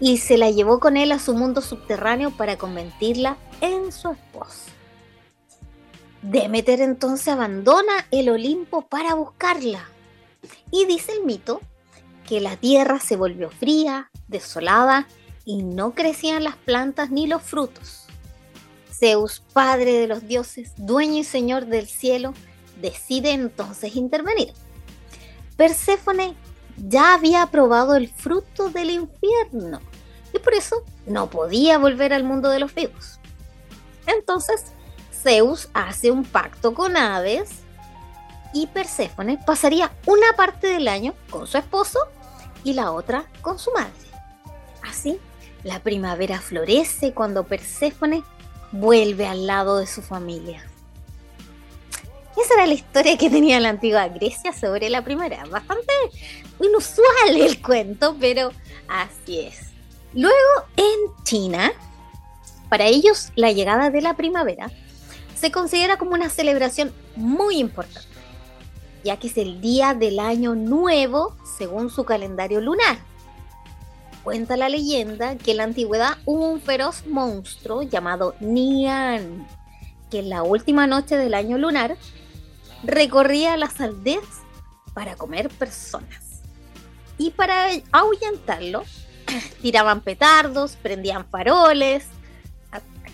y 0.00 0.18
se 0.18 0.38
la 0.38 0.50
llevó 0.50 0.80
con 0.80 0.96
él 0.96 1.12
a 1.12 1.18
su 1.18 1.34
mundo 1.34 1.60
subterráneo 1.60 2.30
para 2.30 2.56
convertirla 2.56 3.36
en 3.60 3.92
su 3.92 4.10
esposa. 4.10 4.70
Demeter 6.22 6.80
entonces 6.80 7.28
abandona 7.28 8.06
el 8.10 8.28
Olimpo 8.28 8.82
para 8.82 9.14
buscarla. 9.14 9.88
Y 10.70 10.86
dice 10.86 11.12
el 11.12 11.24
mito 11.24 11.60
que 12.30 12.40
la 12.40 12.56
tierra 12.56 13.00
se 13.00 13.16
volvió 13.16 13.50
fría, 13.50 14.08
desolada 14.28 15.08
y 15.44 15.64
no 15.64 15.96
crecían 15.96 16.44
las 16.44 16.54
plantas 16.54 17.10
ni 17.10 17.26
los 17.26 17.42
frutos. 17.42 18.06
Zeus, 18.92 19.42
padre 19.52 19.94
de 19.94 20.06
los 20.06 20.28
dioses, 20.28 20.72
dueño 20.76 21.16
y 21.16 21.24
señor 21.24 21.66
del 21.66 21.88
cielo, 21.88 22.32
decide 22.80 23.32
entonces 23.32 23.96
intervenir. 23.96 24.52
Perséfone 25.56 26.36
ya 26.76 27.14
había 27.14 27.44
probado 27.46 27.96
el 27.96 28.06
fruto 28.08 28.70
del 28.70 28.90
infierno 28.90 29.80
y 30.32 30.38
por 30.38 30.54
eso 30.54 30.84
no 31.06 31.30
podía 31.30 31.78
volver 31.78 32.12
al 32.12 32.22
mundo 32.22 32.48
de 32.48 32.60
los 32.60 32.72
vivos. 32.72 33.18
Entonces, 34.06 34.66
Zeus 35.12 35.68
hace 35.74 36.12
un 36.12 36.22
pacto 36.22 36.74
con 36.74 36.96
Hades 36.96 37.50
y 38.54 38.68
Perséfone 38.68 39.36
pasaría 39.44 39.90
una 40.06 40.32
parte 40.36 40.68
del 40.68 40.86
año 40.86 41.12
con 41.28 41.48
su 41.48 41.58
esposo 41.58 41.98
y 42.64 42.74
la 42.74 42.92
otra 42.92 43.26
con 43.40 43.58
su 43.58 43.70
madre. 43.72 43.92
Así, 44.82 45.18
la 45.62 45.80
primavera 45.80 46.40
florece 46.40 47.12
cuando 47.12 47.44
Perséfone 47.44 48.22
vuelve 48.72 49.26
al 49.26 49.46
lado 49.46 49.78
de 49.78 49.86
su 49.86 50.02
familia. 50.02 50.64
Esa 52.42 52.54
era 52.54 52.66
la 52.66 52.74
historia 52.74 53.18
que 53.18 53.28
tenía 53.28 53.60
la 53.60 53.68
antigua 53.68 54.08
Grecia 54.08 54.52
sobre 54.52 54.88
la 54.88 55.04
primavera. 55.04 55.44
Bastante 55.46 55.92
inusual 56.58 57.36
el 57.36 57.60
cuento, 57.60 58.16
pero 58.18 58.50
así 58.88 59.40
es. 59.40 59.70
Luego 60.14 60.34
en 60.76 61.24
China, 61.24 61.72
Para 62.70 62.86
ellos, 62.86 63.32
la 63.34 63.50
llegada 63.50 63.90
de 63.90 64.00
la 64.00 64.14
primavera 64.14 64.70
se 65.34 65.50
considera 65.50 65.98
como 65.98 66.12
una 66.12 66.30
celebración 66.30 66.92
muy 67.16 67.58
importante, 67.58 68.08
ya 69.04 69.18
que 69.18 69.28
es 69.28 69.36
el 69.36 69.60
día 69.60 69.94
del 69.94 70.18
año 70.18 70.54
nuevo 70.54 71.36
según 71.58 71.90
su 71.90 72.04
calendario 72.04 72.60
lunar. 72.60 72.98
Cuenta 74.22 74.56
la 74.56 74.68
leyenda 74.68 75.36
que 75.36 75.52
en 75.52 75.56
la 75.58 75.64
antigüedad 75.64 76.18
hubo 76.26 76.50
un 76.50 76.60
feroz 76.60 77.06
monstruo 77.06 77.82
llamado 77.82 78.34
Nian, 78.40 79.46
que 80.10 80.18
en 80.18 80.28
la 80.28 80.42
última 80.42 80.86
noche 80.86 81.16
del 81.16 81.34
año 81.34 81.56
lunar 81.56 81.96
recorría 82.82 83.56
las 83.56 83.80
aldeas 83.80 84.24
para 84.92 85.16
comer 85.16 85.48
personas. 85.48 86.42
Y 87.16 87.30
para 87.30 87.68
ahuyentarlo, 87.92 88.84
tiraban 89.62 90.00
petardos, 90.00 90.76
prendían 90.76 91.26
faroles. 91.26 92.06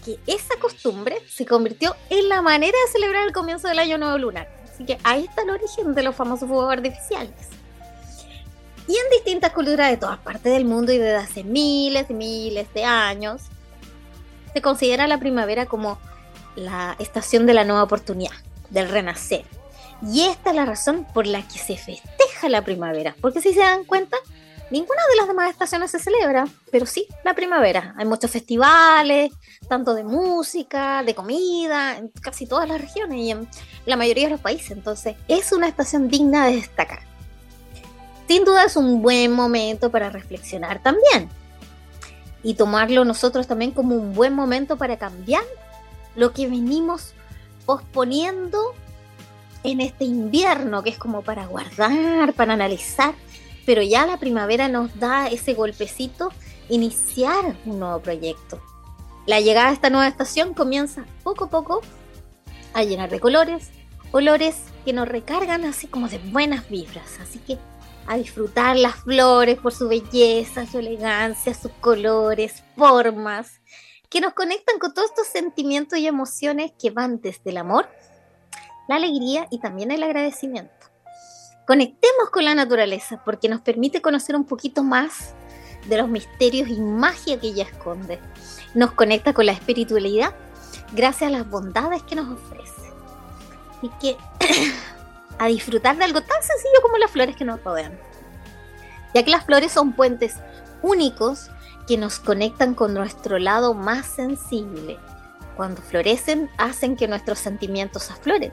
Que 0.04 0.20
esa 0.28 0.54
costumbre 0.60 1.20
se 1.28 1.44
convirtió 1.44 1.96
en 2.10 2.28
la 2.28 2.40
manera 2.40 2.78
de 2.86 2.92
celebrar 2.92 3.26
el 3.26 3.32
comienzo 3.32 3.66
del 3.66 3.80
año 3.80 3.98
nuevo 3.98 4.16
lunar. 4.16 4.55
Así 4.76 4.84
que 4.84 4.98
ahí 5.04 5.24
está 5.24 5.40
el 5.40 5.48
origen 5.48 5.94
de 5.94 6.02
los 6.02 6.14
famosos 6.14 6.46
fuegos 6.46 6.70
artificiales. 6.70 7.48
Y 8.86 8.92
en 8.92 9.10
distintas 9.10 9.52
culturas 9.52 9.90
de 9.90 9.96
todas 9.96 10.18
partes 10.18 10.52
del 10.52 10.66
mundo 10.66 10.92
y 10.92 10.98
desde 10.98 11.16
hace 11.16 11.44
miles 11.44 12.10
y 12.10 12.12
miles 12.12 12.72
de 12.74 12.84
años, 12.84 13.40
se 14.52 14.60
considera 14.60 15.06
la 15.06 15.18
primavera 15.18 15.64
como 15.64 15.98
la 16.56 16.94
estación 16.98 17.46
de 17.46 17.54
la 17.54 17.64
nueva 17.64 17.84
oportunidad, 17.84 18.36
del 18.68 18.90
renacer. 18.90 19.46
Y 20.02 20.24
esta 20.24 20.50
es 20.50 20.56
la 20.56 20.66
razón 20.66 21.06
por 21.14 21.26
la 21.26 21.40
que 21.40 21.58
se 21.58 21.78
festeja 21.78 22.50
la 22.50 22.62
primavera, 22.62 23.16
porque 23.22 23.40
si 23.40 23.54
se 23.54 23.60
dan 23.60 23.84
cuenta, 23.84 24.18
ninguna 24.70 25.00
de 25.10 25.16
las 25.16 25.28
demás 25.28 25.50
estaciones 25.50 25.90
se 25.90 25.98
celebra, 25.98 26.46
pero 26.70 26.86
sí 26.86 27.06
la 27.24 27.34
primavera. 27.34 27.94
Hay 27.96 28.04
muchos 28.04 28.30
festivales, 28.30 29.32
tanto 29.68 29.94
de 29.94 30.04
música, 30.04 31.02
de 31.02 31.14
comida, 31.14 31.98
en 31.98 32.08
casi 32.20 32.46
todas 32.46 32.68
las 32.68 32.80
regiones 32.80 33.18
y 33.18 33.30
en 33.30 33.48
la 33.84 33.96
mayoría 33.96 34.24
de 34.24 34.30
los 34.30 34.40
países. 34.40 34.72
Entonces 34.72 35.16
es 35.28 35.52
una 35.52 35.68
estación 35.68 36.08
digna 36.08 36.46
de 36.46 36.56
destacar. 36.56 37.00
Sin 38.28 38.44
duda 38.44 38.64
es 38.64 38.76
un 38.76 39.02
buen 39.02 39.32
momento 39.32 39.90
para 39.90 40.10
reflexionar 40.10 40.82
también 40.82 41.28
y 42.42 42.54
tomarlo 42.54 43.04
nosotros 43.04 43.46
también 43.46 43.70
como 43.72 43.94
un 43.94 44.14
buen 44.14 44.32
momento 44.32 44.76
para 44.76 44.96
cambiar 44.96 45.42
lo 46.14 46.32
que 46.32 46.48
venimos 46.48 47.12
posponiendo 47.66 48.74
en 49.64 49.80
este 49.80 50.04
invierno, 50.04 50.82
que 50.82 50.90
es 50.90 50.98
como 50.98 51.22
para 51.22 51.46
guardar, 51.46 52.32
para 52.34 52.52
analizar 52.52 53.14
pero 53.66 53.82
ya 53.82 54.06
la 54.06 54.16
primavera 54.16 54.68
nos 54.68 54.98
da 54.98 55.26
ese 55.26 55.52
golpecito, 55.52 56.32
iniciar 56.68 57.56
un 57.66 57.80
nuevo 57.80 58.00
proyecto. 58.00 58.62
La 59.26 59.40
llegada 59.40 59.68
de 59.68 59.74
esta 59.74 59.90
nueva 59.90 60.06
estación 60.06 60.54
comienza 60.54 61.04
poco 61.24 61.44
a 61.44 61.50
poco 61.50 61.82
a 62.72 62.84
llenar 62.84 63.10
de 63.10 63.18
colores, 63.18 63.70
olores 64.12 64.62
que 64.84 64.92
nos 64.92 65.08
recargan 65.08 65.64
así 65.64 65.88
como 65.88 66.08
de 66.08 66.18
buenas 66.18 66.68
vibras. 66.70 67.18
Así 67.20 67.40
que 67.40 67.58
a 68.06 68.16
disfrutar 68.16 68.76
las 68.76 68.94
flores 68.94 69.58
por 69.58 69.74
su 69.74 69.88
belleza, 69.88 70.64
su 70.64 70.78
elegancia, 70.78 71.52
sus 71.52 71.72
colores, 71.80 72.62
formas, 72.76 73.60
que 74.08 74.20
nos 74.20 74.32
conectan 74.34 74.78
con 74.78 74.94
todos 74.94 75.10
estos 75.10 75.26
sentimientos 75.26 75.98
y 75.98 76.06
emociones 76.06 76.72
que 76.78 76.90
van 76.90 77.20
desde 77.20 77.50
el 77.50 77.56
amor, 77.56 77.88
la 78.88 78.94
alegría 78.94 79.48
y 79.50 79.58
también 79.58 79.90
el 79.90 80.04
agradecimiento 80.04 80.75
conectemos 81.66 82.30
con 82.30 82.44
la 82.44 82.54
naturaleza 82.54 83.20
porque 83.24 83.48
nos 83.48 83.60
permite 83.60 84.00
conocer 84.00 84.36
un 84.36 84.44
poquito 84.44 84.82
más 84.82 85.34
de 85.88 85.98
los 85.98 86.08
misterios 86.08 86.68
y 86.68 86.80
magia 86.80 87.38
que 87.38 87.48
ella 87.48 87.64
esconde. 87.64 88.20
Nos 88.74 88.92
conecta 88.92 89.34
con 89.34 89.46
la 89.46 89.52
espiritualidad 89.52 90.34
gracias 90.92 91.28
a 91.28 91.32
las 91.32 91.48
bondades 91.48 92.02
que 92.04 92.14
nos 92.14 92.28
ofrece. 92.28 92.92
Y 93.82 93.88
que 94.00 94.16
a 95.38 95.46
disfrutar 95.46 95.96
de 95.96 96.04
algo 96.04 96.20
tan 96.20 96.42
sencillo 96.42 96.80
como 96.82 96.98
las 96.98 97.10
flores 97.10 97.36
que 97.36 97.44
nos 97.44 97.62
rodean. 97.62 97.98
Ya 99.12 99.24
que 99.24 99.30
las 99.30 99.44
flores 99.44 99.72
son 99.72 99.92
puentes 99.92 100.36
únicos 100.82 101.50
que 101.86 101.96
nos 101.96 102.18
conectan 102.18 102.74
con 102.74 102.94
nuestro 102.94 103.38
lado 103.38 103.74
más 103.74 104.06
sensible. 104.06 104.98
Cuando 105.56 105.82
florecen 105.82 106.50
hacen 106.58 106.96
que 106.96 107.08
nuestros 107.08 107.38
sentimientos 107.38 108.10
afloren. 108.10 108.52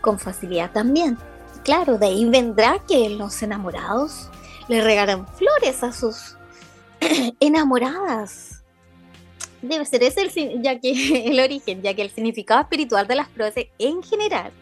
Con 0.00 0.18
facilidad 0.18 0.70
también 0.72 1.18
claro, 1.64 1.98
de 1.98 2.06
ahí 2.06 2.24
vendrá 2.24 2.82
que 2.86 3.08
los 3.10 3.42
enamorados 3.42 4.28
le 4.68 4.82
regalan 4.82 5.26
flores 5.26 5.82
a 5.82 5.92
sus 5.92 6.36
enamoradas. 7.40 8.62
Debe 9.62 9.84
ser 9.84 10.02
ese 10.02 10.22
el, 10.32 11.40
origen, 11.40 11.82
ya 11.82 11.94
que 11.94 12.02
el 12.02 12.10
significado 12.10 12.60
espiritual 12.60 13.06
de 13.06 13.16
las 13.16 13.28
flores 13.28 13.68
en 13.78 14.02
general 14.02 14.52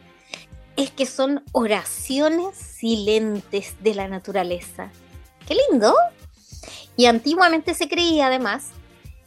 es 0.77 0.91
que 0.91 1.07
son 1.07 1.43
oraciones 1.53 2.57
silentes 2.57 3.75
de 3.83 3.95
la 3.95 4.09
naturaleza. 4.09 4.91
¡Qué 5.47 5.57
lindo! 5.71 5.95
Y 6.97 7.07
antiguamente 7.07 7.75
se 7.75 7.89
creía 7.89 8.27
además 8.27 8.71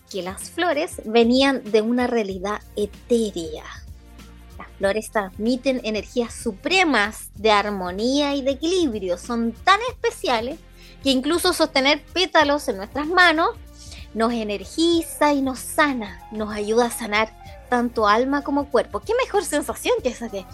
que 0.09 0.21
las 0.21 0.49
flores 0.49 1.01
venían 1.05 1.63
de 1.71 1.81
una 1.81 2.07
realidad 2.07 2.61
etérea, 2.75 3.63
flores 4.79 5.11
transmiten 5.11 5.81
energías 5.83 6.33
supremas 6.33 7.29
de 7.35 7.51
armonía 7.51 8.33
y 8.33 8.41
de 8.41 8.51
equilibrio. 8.51 9.17
Son 9.17 9.51
tan 9.51 9.79
especiales 9.91 10.57
que 11.03 11.11
incluso 11.11 11.53
sostener 11.53 12.01
pétalos 12.13 12.67
en 12.67 12.77
nuestras 12.77 13.07
manos 13.07 13.49
nos 14.13 14.33
energiza 14.33 15.33
y 15.33 15.41
nos 15.41 15.59
sana, 15.59 16.27
nos 16.31 16.51
ayuda 16.51 16.87
a 16.87 16.91
sanar 16.91 17.29
tanto 17.69 18.07
alma 18.07 18.41
como 18.41 18.69
cuerpo. 18.69 19.01
¿Qué 19.01 19.13
mejor 19.23 19.45
sensación 19.45 19.93
que 20.01 20.09
esa 20.09 20.27
de 20.29 20.45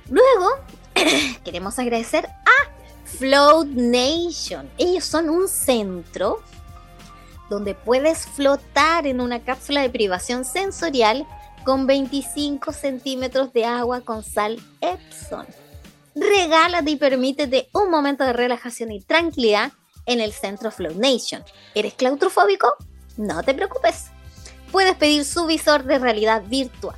Luego, 0.08 0.48
queremos 1.44 1.78
agradecer 1.78 2.24
a 2.24 2.70
Float 3.04 3.66
Nation. 3.66 4.70
Ellos 4.78 5.04
son 5.04 5.28
un 5.28 5.48
centro 5.48 6.40
donde 7.50 7.74
puedes 7.74 8.26
flotar 8.26 9.06
en 9.06 9.20
una 9.20 9.40
cápsula 9.40 9.82
de 9.82 9.90
privación 9.90 10.46
sensorial 10.46 11.26
con 11.64 11.87
25 11.87 12.72
centímetros 12.72 13.53
de 13.53 13.64
agua 13.64 14.03
con 14.03 14.22
sal 14.22 14.61
Epson. 14.81 15.46
Regálate 16.14 16.90
y 16.92 16.96
permítete 16.96 17.68
un 17.72 17.90
momento 17.90 18.22
de 18.24 18.33
relajación 18.33 18.92
y 18.92 19.00
tranquilidad 19.00 19.72
en 20.07 20.20
el 20.20 20.33
centro 20.33 20.70
Flow 20.70 20.94
Nation. 20.96 21.42
¿Eres 21.74 21.94
claustrofóbico? 21.94 22.74
No 23.16 23.42
te 23.42 23.55
preocupes. 23.55 24.11
Puedes 24.70 24.94
pedir 24.96 25.24
su 25.24 25.46
visor 25.46 25.85
de 25.85 25.98
realidad 25.98 26.42
virtual. 26.46 26.96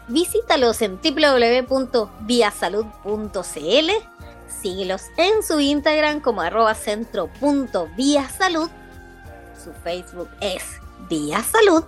Visítalos 0.08 0.82
en 0.82 1.00
www.viasalud.cl, 1.00 3.92
síguelos 4.62 5.04
en 5.18 5.44
su 5.44 5.60
Instagram 5.60 6.22
como 6.22 6.42
arroba 6.42 6.74
centro.viasalud, 6.74 8.70
su 9.64 9.74
Facebook 9.84 10.30
es 10.42 10.64
Vía 11.08 11.44
Salud 11.44 11.84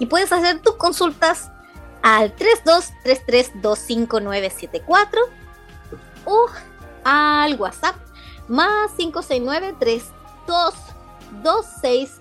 y 0.00 0.06
puedes 0.06 0.32
hacer 0.32 0.60
tus 0.60 0.74
consultas 0.74 1.52
al 2.04 2.36
3233-25974 2.36 5.18
o 6.26 6.46
al 7.02 7.58
WhatsApp 7.58 7.96
más 8.46 8.92
569 8.92 9.74
3226 9.80 12.20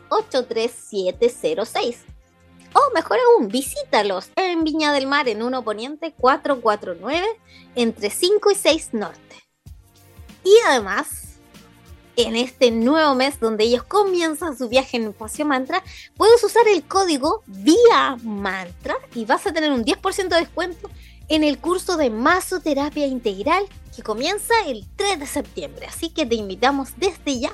O 2.73 2.79
mejor 2.95 3.17
aún, 3.19 3.49
visítalos 3.49 4.29
en 4.37 4.63
Viña 4.63 4.93
del 4.93 5.05
Mar 5.05 5.27
en 5.27 5.43
1 5.43 5.63
Poniente 5.65 6.13
449 6.17 7.27
entre 7.75 8.09
5 8.09 8.51
y 8.51 8.55
6 8.55 8.93
Norte. 8.93 9.43
Y 10.45 10.55
además, 10.65 11.22
en 12.15 12.35
este 12.35 12.71
nuevo 12.71 13.15
mes 13.15 13.39
donde 13.39 13.63
ellos 13.63 13.83
comienzan 13.83 14.57
su 14.57 14.69
viaje 14.69 14.97
en 14.97 15.07
Espacio 15.07 15.45
Mantra, 15.45 15.83
puedes 16.15 16.43
usar 16.43 16.67
el 16.67 16.83
código 16.83 17.43
VIA 17.47 18.17
Mantra 18.23 18.95
y 19.15 19.25
vas 19.25 19.45
a 19.47 19.53
tener 19.53 19.71
un 19.71 19.83
10% 19.83 20.27
de 20.27 20.39
descuento 20.39 20.89
en 21.29 21.43
el 21.43 21.57
curso 21.57 21.97
de 21.97 22.09
masoterapia 22.09 23.07
integral 23.07 23.65
que 23.95 24.03
comienza 24.03 24.53
el 24.67 24.85
3 24.95 25.19
de 25.19 25.27
septiembre. 25.27 25.85
Así 25.87 26.09
que 26.09 26.25
te 26.25 26.35
invitamos 26.35 26.89
desde 26.97 27.39
ya 27.39 27.51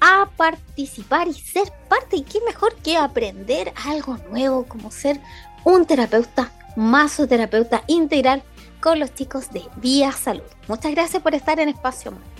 a 0.00 0.30
participar 0.36 1.28
y 1.28 1.34
ser 1.34 1.72
parte. 1.88 2.16
Y 2.16 2.22
qué 2.22 2.40
mejor 2.46 2.74
que 2.76 2.96
aprender 2.96 3.72
algo 3.86 4.16
nuevo 4.30 4.64
como 4.64 4.90
ser 4.90 5.20
un 5.64 5.86
terapeuta, 5.86 6.52
masoterapeuta 6.76 7.84
integral 7.86 8.42
con 8.80 8.98
los 8.98 9.14
chicos 9.14 9.50
de 9.50 9.62
Vía 9.76 10.12
Salud. 10.12 10.42
Muchas 10.68 10.92
gracias 10.92 11.22
por 11.22 11.34
estar 11.34 11.60
en 11.60 11.68
Espacio 11.68 12.12
Mantra. 12.12 12.39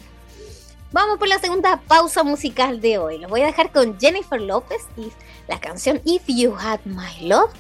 Vamos 0.93 1.19
por 1.19 1.29
la 1.29 1.39
segunda 1.39 1.81
pausa 1.87 2.25
musical 2.25 2.81
de 2.81 2.99
hoy. 2.99 3.19
Lo 3.19 3.29
voy 3.29 3.43
a 3.43 3.47
dejar 3.47 3.71
con 3.71 4.01
Jennifer 4.01 4.41
López 4.41 4.83
y 4.97 5.13
la 5.47 5.61
canción 5.61 6.01
If 6.05 6.25
You 6.27 6.57
Had 6.59 6.81
My 6.85 7.29
Love. 7.29 7.53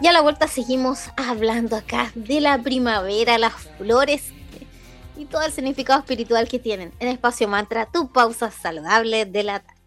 Y 0.00 0.08
a 0.08 0.12
la 0.12 0.20
vuelta 0.20 0.48
seguimos 0.48 1.04
hablando 1.16 1.76
acá 1.76 2.10
de 2.16 2.40
la 2.40 2.58
primavera, 2.58 3.38
las 3.38 3.52
flores 3.78 4.32
y 5.16 5.26
todo 5.26 5.42
el 5.42 5.52
significado 5.52 6.00
espiritual 6.00 6.48
que 6.48 6.58
tienen 6.58 6.92
en 6.98 7.06
Espacio 7.06 7.46
Mantra, 7.46 7.86
tu 7.86 8.10
pausa 8.10 8.50
saludable 8.50 9.26
de 9.26 9.42
la 9.44 9.60
tarde. 9.60 9.81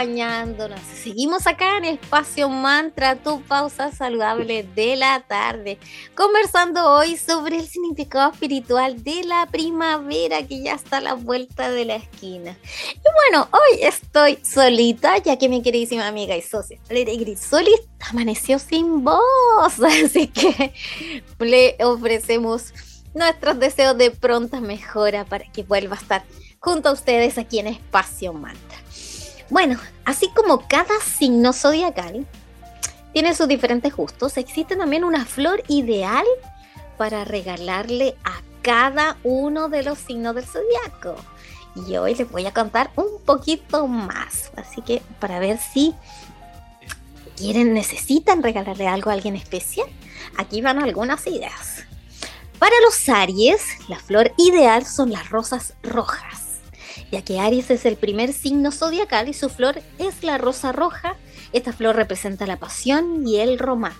Acompañándonos. 0.00 0.80
Seguimos 1.02 1.46
acá 1.46 1.76
en 1.76 1.84
Espacio 1.84 2.48
Mantra, 2.48 3.16
tu 3.16 3.42
pausa 3.42 3.92
saludable 3.92 4.62
de 4.74 4.96
la 4.96 5.20
tarde, 5.20 5.78
conversando 6.14 6.90
hoy 6.90 7.18
sobre 7.18 7.58
el 7.58 7.68
significado 7.68 8.32
espiritual 8.32 9.04
de 9.04 9.24
la 9.24 9.46
primavera 9.46 10.46
que 10.46 10.62
ya 10.62 10.74
está 10.74 10.98
a 10.98 11.00
la 11.02 11.14
vuelta 11.14 11.70
de 11.70 11.84
la 11.84 11.96
esquina. 11.96 12.56
Y 12.94 13.30
bueno, 13.30 13.48
hoy 13.52 13.82
estoy 13.82 14.38
solita, 14.42 15.18
ya 15.18 15.36
que 15.36 15.50
mi 15.50 15.62
queridísima 15.62 16.06
amiga 16.06 16.34
y 16.34 16.42
socia 16.42 16.78
Valeria 16.88 17.20
Grisoli 17.20 17.74
amaneció 18.08 18.58
sin 18.58 19.04
voz, 19.04 19.20
así 20.04 20.28
que 20.28 20.72
le 21.40 21.76
ofrecemos 21.84 22.72
nuestros 23.12 23.58
deseos 23.58 23.98
de 23.98 24.10
pronta 24.10 24.60
mejora 24.62 25.26
para 25.26 25.44
que 25.52 25.62
vuelva 25.62 25.96
a 25.96 26.00
estar 26.00 26.24
junto 26.58 26.88
a 26.88 26.92
ustedes 26.92 27.36
aquí 27.36 27.58
en 27.58 27.66
Espacio 27.66 28.32
Mantra. 28.32 28.78
Bueno, 29.50 29.80
así 30.04 30.28
como 30.28 30.68
cada 30.68 31.00
signo 31.00 31.52
zodiacal 31.52 32.24
tiene 33.12 33.34
sus 33.34 33.48
diferentes 33.48 33.94
gustos, 33.94 34.36
existe 34.36 34.76
también 34.76 35.02
una 35.02 35.26
flor 35.26 35.64
ideal 35.66 36.24
para 36.96 37.24
regalarle 37.24 38.14
a 38.22 38.40
cada 38.62 39.16
uno 39.24 39.68
de 39.68 39.82
los 39.82 39.98
signos 39.98 40.36
del 40.36 40.44
zodiaco. 40.44 41.16
Y 41.88 41.96
hoy 41.96 42.14
les 42.14 42.30
voy 42.30 42.46
a 42.46 42.54
contar 42.54 42.92
un 42.94 43.20
poquito 43.24 43.88
más. 43.88 44.52
Así 44.56 44.82
que 44.82 45.02
para 45.18 45.40
ver 45.40 45.58
si 45.58 45.94
quieren, 47.36 47.74
necesitan 47.74 48.44
regalarle 48.44 48.86
algo 48.86 49.10
a 49.10 49.14
alguien 49.14 49.34
especial, 49.34 49.88
aquí 50.36 50.60
van 50.60 50.80
algunas 50.80 51.26
ideas. 51.26 51.84
Para 52.60 52.74
los 52.84 53.08
Aries, 53.08 53.62
la 53.88 53.98
flor 53.98 54.32
ideal 54.36 54.86
son 54.86 55.10
las 55.10 55.28
rosas 55.30 55.74
rojas 55.82 56.49
ya 57.10 57.22
que 57.22 57.38
Aries 57.38 57.70
es 57.70 57.84
el 57.86 57.96
primer 57.96 58.32
signo 58.32 58.72
zodiacal 58.72 59.28
y 59.28 59.34
su 59.34 59.48
flor 59.48 59.82
es 59.98 60.22
la 60.22 60.38
rosa 60.38 60.72
roja. 60.72 61.16
Esta 61.52 61.72
flor 61.72 61.96
representa 61.96 62.46
la 62.46 62.58
pasión 62.58 63.26
y 63.26 63.38
el 63.38 63.58
romance. 63.58 63.98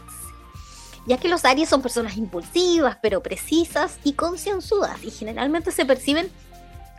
Ya 1.07 1.19
que 1.19 1.29
los 1.29 1.45
Aries 1.45 1.69
son 1.69 1.83
personas 1.83 2.17
impulsivas, 2.17 2.99
pero 3.03 3.23
precisas 3.23 3.99
y 4.05 4.13
concienzudas, 4.13 5.03
y 5.03 5.11
generalmente 5.11 5.73
se 5.73 5.87
perciben 5.87 6.31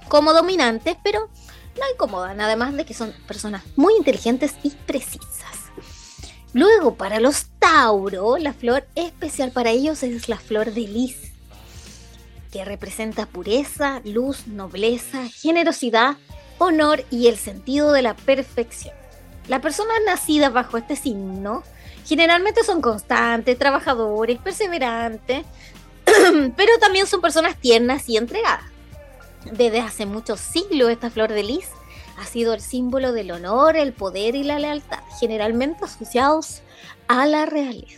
como 0.09 0.33
dominantes, 0.33 0.97
pero 1.03 1.29
no 1.77 1.83
incomodan, 1.93 2.41
además 2.41 2.73
de 2.75 2.85
que 2.85 2.93
son 2.93 3.13
personas 3.27 3.63
muy 3.75 3.93
inteligentes 3.95 4.55
y 4.63 4.71
precisas. 4.71 5.61
Luego, 6.53 6.95
para 6.95 7.19
los 7.19 7.45
Tauro, 7.59 8.37
la 8.37 8.53
flor 8.53 8.85
especial 8.95 9.51
para 9.51 9.69
ellos 9.69 10.03
es 10.03 10.27
la 10.27 10.37
flor 10.37 10.73
de 10.73 10.81
lis 10.81 11.30
que 12.51 12.65
representa 12.65 13.25
pureza, 13.25 14.01
luz, 14.03 14.47
nobleza, 14.47 15.27
generosidad, 15.29 16.17
honor 16.57 17.03
y 17.09 17.27
el 17.27 17.37
sentido 17.37 17.91
de 17.91 18.01
la 18.01 18.13
perfección. 18.13 18.93
Las 19.47 19.61
personas 19.61 19.97
nacidas 20.05 20.53
bajo 20.53 20.77
este 20.77 20.95
signo 20.95 21.63
generalmente 22.05 22.63
son 22.63 22.81
constantes, 22.81 23.57
trabajadores, 23.57 24.37
perseverantes, 24.39 25.45
pero 26.55 26.77
también 26.79 27.07
son 27.07 27.21
personas 27.21 27.57
tiernas 27.57 28.07
y 28.09 28.17
entregadas. 28.17 28.65
Desde 29.51 29.79
hace 29.79 30.05
muchos 30.05 30.39
siglos 30.39 30.91
esta 30.91 31.09
flor 31.09 31.31
de 31.31 31.43
lis 31.43 31.69
ha 32.19 32.25
sido 32.25 32.53
el 32.53 32.61
símbolo 32.61 33.13
del 33.13 33.31
honor, 33.31 33.75
el 33.75 33.93
poder 33.93 34.35
y 34.35 34.43
la 34.43 34.59
lealtad, 34.59 34.99
generalmente 35.19 35.85
asociados 35.85 36.61
a 37.07 37.25
la 37.25 37.45
realeza. 37.45 37.97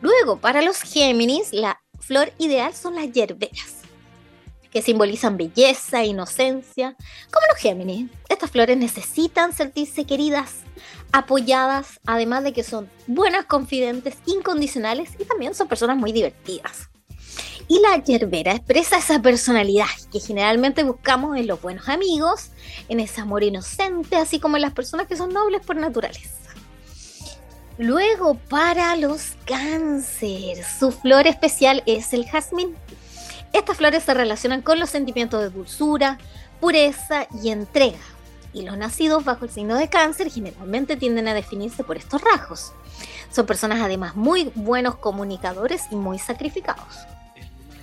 Luego, 0.00 0.38
para 0.38 0.62
los 0.62 0.80
Géminis, 0.80 1.52
la 1.52 1.80
flor 2.00 2.32
ideal 2.38 2.74
son 2.74 2.96
las 2.96 3.12
hierberas, 3.12 3.76
que 4.70 4.82
simbolizan 4.82 5.36
belleza, 5.36 6.04
inocencia. 6.04 6.96
Como 7.30 7.46
los 7.48 7.58
Géminis, 7.58 8.10
estas 8.28 8.50
flores 8.50 8.76
necesitan 8.76 9.52
sentirse 9.52 10.04
queridas, 10.04 10.56
apoyadas, 11.12 12.00
además 12.06 12.44
de 12.44 12.52
que 12.52 12.62
son 12.62 12.90
buenas, 13.06 13.44
confidentes, 13.44 14.16
incondicionales 14.26 15.10
y 15.18 15.24
también 15.24 15.54
son 15.54 15.68
personas 15.68 15.96
muy 15.96 16.12
divertidas. 16.12 16.88
Y 17.68 17.80
la 17.80 18.02
yerbera 18.02 18.52
expresa 18.52 18.98
esa 18.98 19.22
personalidad 19.22 19.86
que 20.10 20.18
generalmente 20.18 20.82
buscamos 20.82 21.36
en 21.36 21.46
los 21.46 21.62
buenos 21.62 21.88
amigos, 21.88 22.50
en 22.88 22.98
ese 22.98 23.20
amor 23.20 23.44
inocente, 23.44 24.16
así 24.16 24.40
como 24.40 24.56
en 24.56 24.62
las 24.62 24.72
personas 24.72 25.06
que 25.06 25.16
son 25.16 25.32
nobles 25.32 25.64
por 25.64 25.76
naturaleza. 25.76 26.39
Luego, 27.80 28.34
para 28.34 28.94
los 28.94 29.38
cáncer, 29.46 30.62
su 30.62 30.92
flor 30.92 31.26
especial 31.26 31.82
es 31.86 32.12
el 32.12 32.26
jazmín. 32.26 32.76
Estas 33.54 33.78
flores 33.78 34.02
se 34.02 34.12
relacionan 34.12 34.60
con 34.60 34.78
los 34.78 34.90
sentimientos 34.90 35.40
de 35.40 35.48
dulzura, 35.48 36.18
pureza 36.60 37.26
y 37.42 37.48
entrega. 37.48 37.96
Y 38.52 38.66
los 38.66 38.76
nacidos 38.76 39.24
bajo 39.24 39.46
el 39.46 39.50
signo 39.50 39.78
de 39.78 39.88
cáncer 39.88 40.30
generalmente 40.30 40.98
tienden 40.98 41.26
a 41.26 41.32
definirse 41.32 41.82
por 41.82 41.96
estos 41.96 42.20
rasgos. 42.20 42.74
Son 43.32 43.46
personas 43.46 43.80
además 43.80 44.14
muy 44.14 44.52
buenos 44.54 44.96
comunicadores 44.96 45.84
y 45.90 45.96
muy 45.96 46.18
sacrificados. 46.18 46.98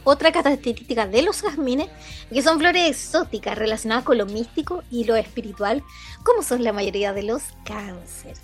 Otra 0.03 0.31
característica 0.31 1.07
de 1.07 1.23
los 1.23 1.41
jazmines 1.41 1.89
es 2.29 2.33
que 2.33 2.43
son 2.43 2.59
flores 2.59 2.91
exóticas 2.91 3.57
relacionadas 3.57 4.03
con 4.03 4.19
lo 4.19 4.27
místico 4.27 4.83
y 4.91 5.05
lo 5.05 5.15
espiritual, 5.15 5.83
como 6.23 6.43
son 6.43 6.63
la 6.63 6.71
mayoría 6.71 7.13
de 7.13 7.23
los 7.23 7.41
cáncer. 7.65 8.35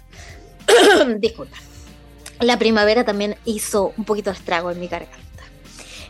Disculpa. 1.17 1.57
La 2.39 2.57
primavera 2.57 3.05
también 3.05 3.37
hizo 3.45 3.93
un 3.97 4.05
poquito 4.05 4.31
de 4.31 4.37
estrago 4.37 4.71
en 4.71 4.79
mi 4.79 4.87
garganta. 4.87 5.21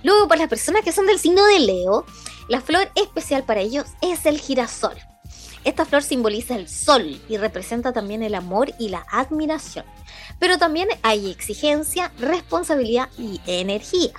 Luego, 0.03 0.27
para 0.27 0.41
las 0.41 0.49
personas 0.49 0.83
que 0.83 0.91
son 0.91 1.05
del 1.05 1.19
signo 1.19 1.45
de 1.45 1.59
Leo, 1.59 2.05
la 2.49 2.61
flor 2.61 2.89
especial 2.95 3.43
para 3.43 3.61
ellos 3.61 3.85
es 4.01 4.25
el 4.25 4.39
girasol. 4.39 4.95
Esta 5.63 5.85
flor 5.85 6.03
simboliza 6.03 6.55
el 6.55 6.67
sol 6.67 7.21
y 7.29 7.37
representa 7.37 7.93
también 7.93 8.21
el 8.21 8.35
amor 8.35 8.73
y 8.79 8.89
la 8.89 9.05
admiración. 9.09 9.85
Pero 10.39 10.57
también 10.57 10.89
hay 11.03 11.31
exigencia, 11.31 12.11
responsabilidad 12.19 13.09
y 13.17 13.39
energía. 13.45 14.11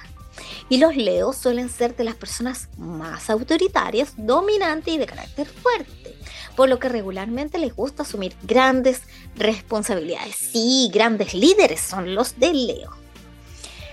Y 0.69 0.79
los 0.79 0.97
leos 0.97 1.37
suelen 1.37 1.69
ser 1.69 1.95
de 1.97 2.05
las 2.05 2.15
personas 2.15 2.69
más 2.77 3.31
autoritarias, 3.31 4.15
dominantes 4.17 4.95
y 4.95 4.99
de 4.99 5.07
carácter 5.07 5.47
fuerte 5.47 6.15
por 6.57 6.69
lo 6.69 6.79
que 6.79 6.89
regularmente 6.89 7.59
les 7.59 7.75
gusta 7.75 8.03
asumir 8.03 8.35
grandes 8.43 9.03
responsabilidades. 9.37 10.37
Sí, 10.37 10.91
grandes 10.93 11.35
líderes 11.35 11.81
son 11.81 12.15
los 12.15 12.39
de 12.39 12.53
Leo. 12.53 12.91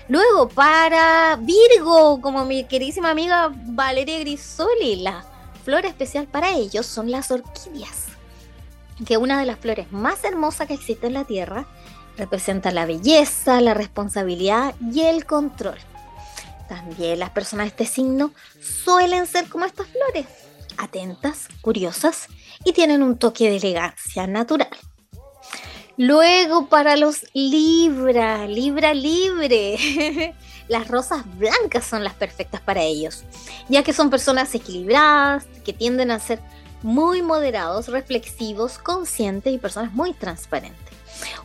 Luego, 0.08 0.48
para 0.48 1.36
Virgo, 1.36 2.20
como 2.20 2.44
mi 2.44 2.64
queridísima 2.64 3.10
amiga 3.10 3.52
Valeria 3.54 4.18
Grisoli, 4.18 4.96
la 4.96 5.24
flor 5.64 5.86
especial 5.86 6.26
para 6.26 6.52
ellos 6.52 6.86
son 6.86 7.10
las 7.10 7.30
orquídeas, 7.30 8.06
que 9.06 9.16
una 9.16 9.38
de 9.38 9.46
las 9.46 9.58
flores 9.58 9.90
más 9.92 10.24
hermosas 10.24 10.66
que 10.66 10.74
existe 10.74 11.06
en 11.06 11.14
la 11.14 11.24
Tierra 11.24 11.66
representa 12.16 12.72
la 12.72 12.84
belleza, 12.84 13.60
la 13.60 13.74
responsabilidad 13.74 14.74
y 14.92 15.02
el 15.02 15.24
control. 15.24 15.78
También 16.72 17.18
las 17.18 17.28
personas 17.28 17.66
de 17.66 17.68
este 17.68 17.84
signo 17.84 18.32
suelen 18.58 19.26
ser 19.26 19.46
como 19.50 19.66
estas 19.66 19.88
flores, 19.88 20.26
atentas, 20.78 21.48
curiosas 21.60 22.28
y 22.64 22.72
tienen 22.72 23.02
un 23.02 23.18
toque 23.18 23.50
de 23.50 23.58
elegancia 23.58 24.26
natural. 24.26 24.70
Luego 25.98 26.70
para 26.70 26.96
los 26.96 27.26
Libra, 27.34 28.46
Libra 28.46 28.94
libre. 28.94 30.34
Las 30.68 30.88
rosas 30.88 31.24
blancas 31.36 31.84
son 31.84 32.04
las 32.04 32.14
perfectas 32.14 32.62
para 32.62 32.80
ellos, 32.80 33.24
ya 33.68 33.82
que 33.82 33.92
son 33.92 34.08
personas 34.08 34.54
equilibradas, 34.54 35.44
que 35.66 35.74
tienden 35.74 36.10
a 36.10 36.20
ser 36.20 36.40
muy 36.82 37.20
moderados, 37.20 37.88
reflexivos, 37.88 38.78
conscientes 38.78 39.52
y 39.52 39.58
personas 39.58 39.92
muy 39.92 40.14
transparentes. 40.14 40.96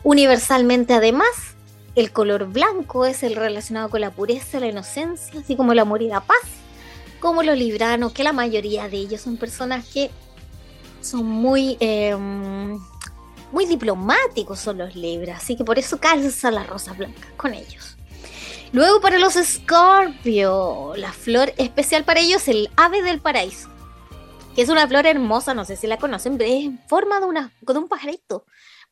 Universalmente 0.04 0.94
además, 0.94 1.28
el 1.98 2.12
color 2.12 2.46
blanco 2.46 3.06
es 3.06 3.24
el 3.24 3.34
relacionado 3.34 3.90
con 3.90 4.00
la 4.00 4.12
pureza, 4.12 4.60
la 4.60 4.68
inocencia, 4.68 5.40
así 5.40 5.56
como 5.56 5.72
el 5.72 5.80
amor 5.80 6.00
y 6.00 6.06
la 6.06 6.20
paz, 6.20 6.38
como 7.18 7.42
los 7.42 7.58
libranos, 7.58 8.12
que 8.12 8.22
la 8.22 8.32
mayoría 8.32 8.88
de 8.88 8.98
ellos 8.98 9.20
son 9.20 9.36
personas 9.36 9.84
que 9.88 10.10
son 11.00 11.26
muy, 11.26 11.76
em, 11.80 12.78
muy 13.50 13.66
diplomáticos 13.66 14.60
son 14.60 14.78
los 14.78 14.94
Libras, 14.94 15.42
así 15.42 15.56
que 15.56 15.64
por 15.64 15.78
eso 15.78 15.98
calza 15.98 16.52
la 16.52 16.62
rosa 16.62 16.92
blanca 16.92 17.28
con 17.36 17.52
ellos. 17.52 17.96
Luego 18.70 19.00
para 19.00 19.18
los 19.18 19.34
Scorpio, 19.34 20.92
la 20.96 21.12
flor 21.12 21.52
especial 21.56 22.04
para 22.04 22.20
ellos 22.20 22.42
es 22.42 22.48
el 22.48 22.70
ave 22.76 23.02
del 23.02 23.20
paraíso, 23.20 23.68
que 24.54 24.62
es 24.62 24.68
una 24.68 24.86
flor 24.86 25.04
hermosa, 25.06 25.52
no 25.52 25.64
sé 25.64 25.74
si 25.74 25.88
la 25.88 25.96
conocen, 25.96 26.38
pero 26.38 26.48
es 26.48 26.64
en 26.64 26.78
forma 26.86 27.18
de, 27.18 27.26
una, 27.26 27.52
de 27.60 27.78
un 27.78 27.88
pajarito. 27.88 28.44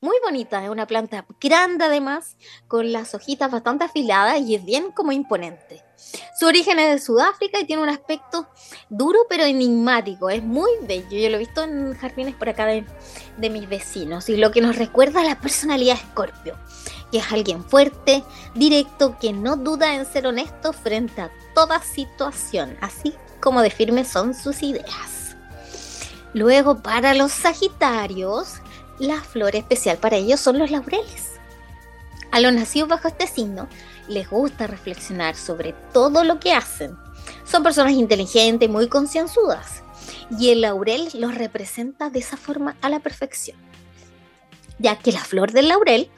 Muy 0.02 0.16
bonita, 0.22 0.62
es 0.62 0.68
una 0.68 0.86
planta 0.86 1.24
grande 1.40 1.86
además, 1.86 2.36
con 2.68 2.92
las 2.92 3.14
hojitas 3.14 3.50
bastante 3.50 3.84
afiladas 3.84 4.40
y 4.40 4.54
es 4.54 4.62
bien 4.62 4.92
como 4.92 5.10
imponente. 5.10 5.82
Su 6.38 6.46
origen 6.46 6.78
es 6.78 6.90
de 6.90 6.98
Sudáfrica 6.98 7.58
y 7.58 7.64
tiene 7.64 7.82
un 7.82 7.88
aspecto 7.88 8.46
duro 8.90 9.20
pero 9.26 9.44
enigmático, 9.44 10.28
es 10.28 10.42
muy 10.42 10.70
bello. 10.82 11.16
Yo 11.16 11.30
lo 11.30 11.36
he 11.36 11.38
visto 11.38 11.62
en 11.62 11.94
jardines 11.94 12.34
por 12.34 12.50
acá 12.50 12.66
de, 12.66 12.84
de 13.38 13.48
mis 13.48 13.66
vecinos 13.70 14.28
y 14.28 14.36
lo 14.36 14.50
que 14.50 14.60
nos 14.60 14.76
recuerda 14.76 15.22
a 15.22 15.24
la 15.24 15.40
personalidad 15.40 15.96
Scorpio 15.96 16.58
que 17.10 17.18
es 17.18 17.32
alguien 17.32 17.64
fuerte, 17.64 18.24
directo, 18.54 19.16
que 19.18 19.32
no 19.32 19.56
duda 19.56 19.94
en 19.94 20.04
ser 20.06 20.26
honesto 20.26 20.72
frente 20.72 21.22
a 21.22 21.30
toda 21.54 21.80
situación, 21.80 22.76
así 22.80 23.14
como 23.40 23.62
de 23.62 23.70
firmes 23.70 24.08
son 24.08 24.34
sus 24.34 24.62
ideas. 24.62 25.36
Luego, 26.32 26.82
para 26.82 27.14
los 27.14 27.32
Sagitarios, 27.32 28.60
la 28.98 29.20
flor 29.22 29.56
especial 29.56 29.98
para 29.98 30.16
ellos 30.16 30.40
son 30.40 30.58
los 30.58 30.70
laureles. 30.70 31.32
A 32.30 32.40
los 32.40 32.52
nacidos 32.52 32.88
bajo 32.88 33.08
este 33.08 33.26
signo 33.26 33.68
les 34.08 34.28
gusta 34.28 34.66
reflexionar 34.66 35.36
sobre 35.36 35.74
todo 35.92 36.24
lo 36.24 36.38
que 36.40 36.52
hacen. 36.52 36.96
Son 37.44 37.62
personas 37.62 37.92
inteligentes, 37.92 38.68
muy 38.68 38.88
concienzudas, 38.88 39.82
y 40.38 40.50
el 40.50 40.62
laurel 40.62 41.08
los 41.14 41.34
representa 41.34 42.10
de 42.10 42.18
esa 42.18 42.36
forma 42.36 42.76
a 42.82 42.88
la 42.88 43.00
perfección 43.00 43.56
ya 44.78 44.96
que 44.96 45.12
la 45.12 45.24
flor 45.24 45.52
del 45.52 45.68
laurel 45.68 46.10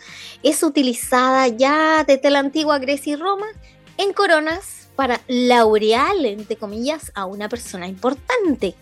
es 0.42 0.62
utilizada 0.62 1.48
ya 1.48 2.04
desde 2.04 2.30
la 2.30 2.40
antigua 2.40 2.78
Grecia 2.78 3.12
y 3.12 3.16
Roma 3.16 3.46
en 3.96 4.12
coronas 4.12 4.88
para 4.96 5.20
laurear, 5.28 6.16
entre 6.24 6.56
comillas, 6.56 7.12
a 7.14 7.24
una 7.24 7.48
persona 7.48 7.86
importante 7.86 8.74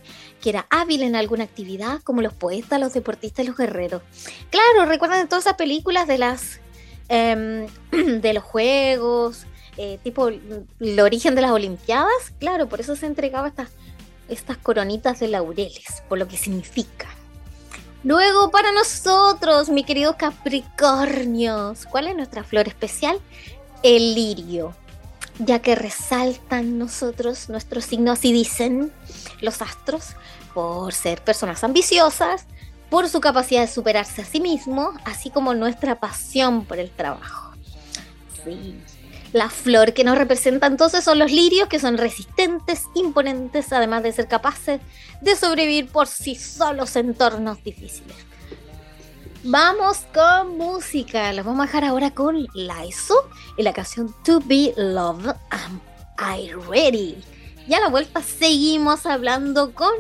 que 0.47 0.51
era 0.51 0.69
hábil 0.71 1.03
en 1.03 1.17
alguna 1.17 1.43
actividad, 1.43 2.01
como 2.05 2.23
los 2.23 2.33
poetas, 2.33 2.79
los 2.79 2.93
deportistas 2.93 3.45
los 3.45 3.57
guerreros. 3.57 4.03
Claro, 4.49 4.89
recuerdan 4.89 5.29
todas 5.29 5.43
esas 5.43 5.57
películas 5.57 6.07
de 6.07 6.19
las 6.19 6.61
em, 7.09 7.67
de 8.21 8.33
los 8.33 8.45
juegos, 8.45 9.45
eh, 9.77 9.99
tipo 10.05 10.29
el 10.29 11.01
origen 11.01 11.35
de 11.35 11.41
las 11.41 11.51
Olimpiadas. 11.51 12.31
Claro, 12.39 12.69
por 12.69 12.79
eso 12.79 12.95
se 12.95 13.07
entregaba 13.07 13.49
estas, 13.49 13.71
estas 14.29 14.57
coronitas 14.57 15.19
de 15.19 15.27
laureles, 15.27 16.05
por 16.09 16.17
lo 16.17 16.29
que 16.29 16.37
significa. 16.37 17.09
Luego 18.05 18.53
para 18.53 18.71
nosotros, 18.71 19.69
mi 19.69 19.83
querido 19.83 20.17
Capricornios, 20.17 21.87
¿cuál 21.87 22.07
es 22.07 22.15
nuestra 22.15 22.45
flor 22.45 22.69
especial? 22.69 23.19
El 23.83 24.15
lirio, 24.15 24.77
ya 25.41 25.59
que 25.59 25.75
resaltan 25.75 26.79
nosotros, 26.79 27.49
nuestros 27.49 27.85
signos, 27.85 28.25
y 28.25 28.33
dicen 28.33 28.93
los 29.41 29.63
astros, 29.63 30.17
por 30.55 30.93
ser 30.93 31.23
personas 31.23 31.65
ambiciosas, 31.65 32.47
por 32.91 33.09
su 33.09 33.21
capacidad 33.21 33.63
de 33.63 33.69
superarse 33.69 34.23
a 34.23 34.25
sí 34.25 34.41
mismo, 34.41 34.93
así 35.05 35.31
como 35.31 35.55
nuestra 35.55 35.99
pasión 35.99 36.65
por 36.65 36.79
el 36.79 36.91
trabajo. 36.91 37.53
Sí, 38.45 38.77
la 39.33 39.51
flor 39.51 39.93
que 39.93 40.05
nos 40.05 40.17
representa 40.17 40.67
entonces 40.67 41.05
son 41.05 41.19
los 41.19 41.31
lirios, 41.31 41.69
que 41.69 41.79
son 41.79 41.99
resistentes, 41.99 42.85
imponentes, 42.95 43.73
además 43.73 44.03
de 44.03 44.13
ser 44.13 44.29
capaces 44.29 44.81
de 45.21 45.37
sobrevivir 45.37 45.89
por 45.89 46.07
sí 46.07 46.35
solos 46.37 46.97
en 46.97 47.09
entornos 47.09 47.63
difíciles. 47.63 48.17
Vamos 49.45 49.99
con 50.13 50.57
música. 50.57 51.33
Los 51.33 51.45
vamos 51.45 51.61
a 51.61 51.67
dejar 51.67 51.85
ahora 51.85 52.11
con 52.13 52.49
Laiso 52.55 53.29
y 53.57 53.63
la 53.63 53.73
canción 53.73 54.15
To 54.25 54.41
Be 54.41 54.73
Loved 54.77 55.37
Am 55.51 55.81
I 56.19 56.51
Ready. 56.69 57.36
Y 57.69 57.75
a 57.75 57.81
la 57.81 57.89
vuelta 57.89 58.23
seguimos 58.23 59.07
hablando 59.07 59.75
con 59.75 59.91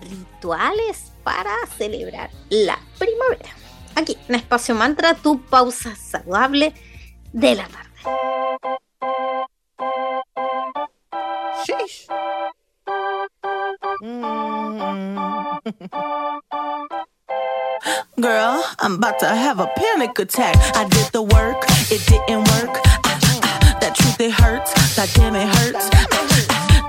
rituales 0.00 1.12
para 1.22 1.54
celebrar 1.78 2.30
la 2.48 2.80
primavera. 2.98 3.50
Aquí 3.94 4.18
en 4.28 4.34
Espacio 4.34 4.74
Mantra, 4.74 5.14
tu 5.14 5.40
pausa 5.40 5.94
saludable 5.96 6.74
de 7.32 7.54
la 7.54 7.68
tarde. 7.68 7.86
Sheesh. 11.64 12.06
Girl, 18.18 18.64
I'm 18.78 18.94
about 18.94 19.18
to 19.20 19.26
have 19.26 19.60
a 19.60 19.66
panic 19.76 20.18
attack. 20.18 20.56
I 20.74 20.84
did 20.88 21.06
the 21.12 21.22
work, 21.22 21.64
it 21.90 22.04
didn't 22.06 22.48
work. 22.48 22.80
Ah, 22.84 22.98
ah, 23.42 23.76
that 23.80 23.94
truth, 23.94 24.20
it 24.20 24.32
hurts. 24.32 24.72
That 24.96 25.12
damn, 25.14 25.34
it 25.34 25.46
hurts. 25.46 25.88
Ah, 25.92 26.06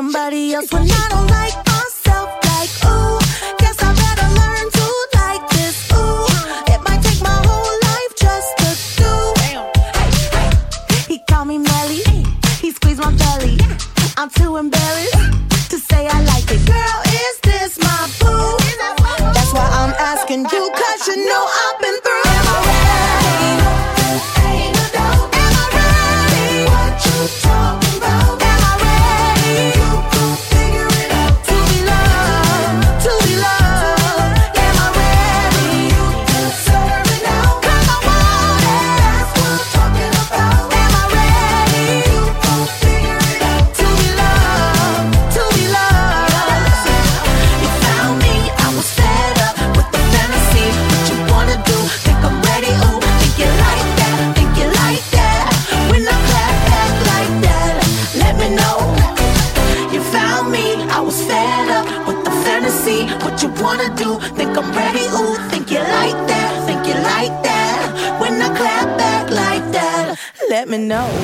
Somebody 0.00 0.54
else 0.54 0.72
when 0.72 0.90
I 0.90 1.08
don't 1.10 1.26
like 1.26 1.69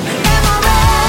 Am 0.05 0.45
I 0.45 0.61
ready? 0.65 1.06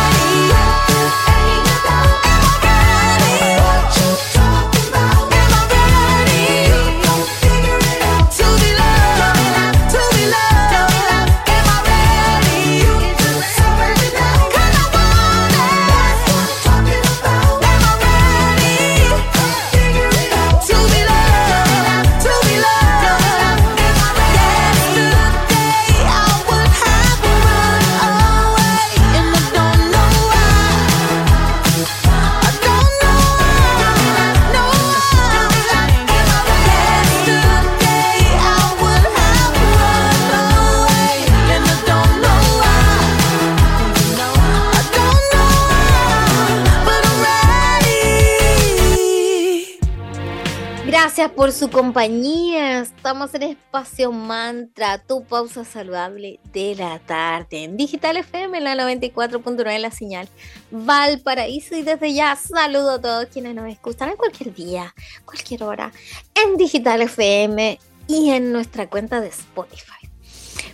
Por 51.38 51.52
su 51.52 51.70
compañía. 51.70 52.80
Estamos 52.80 53.32
en 53.32 53.44
Espacio 53.44 54.10
Mantra, 54.10 54.98
tu 54.98 55.22
pausa 55.22 55.64
saludable 55.64 56.40
de 56.52 56.74
la 56.74 56.98
tarde. 56.98 57.62
En 57.62 57.76
Digital 57.76 58.16
FM, 58.16 58.60
la 58.60 58.74
94.9, 58.74 59.78
la 59.78 59.92
señal 59.92 60.28
Valparaíso. 60.72 61.76
Y 61.76 61.82
desde 61.82 62.12
ya 62.12 62.34
saludo 62.34 62.94
a 62.94 63.00
todos 63.00 63.26
quienes 63.26 63.54
nos 63.54 63.68
escuchan 63.68 64.08
en 64.08 64.16
cualquier 64.16 64.52
día, 64.52 64.92
cualquier 65.24 65.62
hora, 65.62 65.92
en 66.34 66.56
Digital 66.56 67.02
FM 67.02 67.78
y 68.08 68.30
en 68.30 68.50
nuestra 68.50 68.90
cuenta 68.90 69.20
de 69.20 69.28
Spotify. 69.28 69.92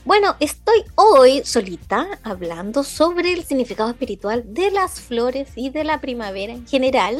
Bueno, 0.07 0.35
estoy 0.41 0.83
hoy 0.95 1.43
solita 1.45 2.07
hablando 2.23 2.85
sobre 2.85 3.35
el 3.35 3.45
significado 3.45 3.91
espiritual 3.91 4.43
de 4.47 4.71
las 4.71 4.99
flores 4.99 5.51
y 5.57 5.69
de 5.69 5.85
la 5.85 6.01
primavera 6.01 6.55
en 6.55 6.67
general 6.67 7.19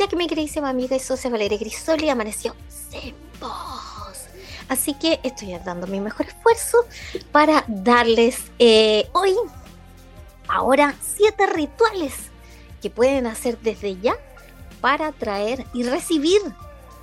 ya 0.00 0.08
que 0.08 0.16
mi 0.16 0.26
queridísima 0.26 0.70
amiga 0.70 0.96
y 0.96 0.98
socia 0.98 1.28
Valeria 1.28 1.58
Grisoli 1.58 2.08
amaneció 2.08 2.56
sin 2.68 3.14
voz. 3.38 4.28
Así 4.70 4.94
que 4.94 5.20
estoy 5.22 5.54
dando 5.62 5.86
mi 5.86 6.00
mejor 6.00 6.26
esfuerzo 6.26 6.78
para 7.32 7.64
darles 7.68 8.44
eh, 8.58 9.10
hoy, 9.12 9.34
ahora, 10.48 10.94
siete 11.02 11.46
rituales 11.46 12.14
que 12.80 12.88
pueden 12.88 13.26
hacer 13.26 13.58
desde 13.58 14.00
ya 14.00 14.14
para 14.80 15.12
traer 15.12 15.66
y 15.74 15.82
recibir 15.82 16.40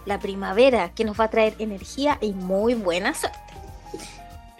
la 0.05 0.17
primavera 0.19 0.91
que 0.95 1.03
nos 1.03 1.19
va 1.19 1.25
a 1.25 1.29
traer 1.29 1.53
energía 1.59 2.17
y 2.19 2.33
muy 2.33 2.73
buena 2.73 3.13
suerte. 3.13 3.37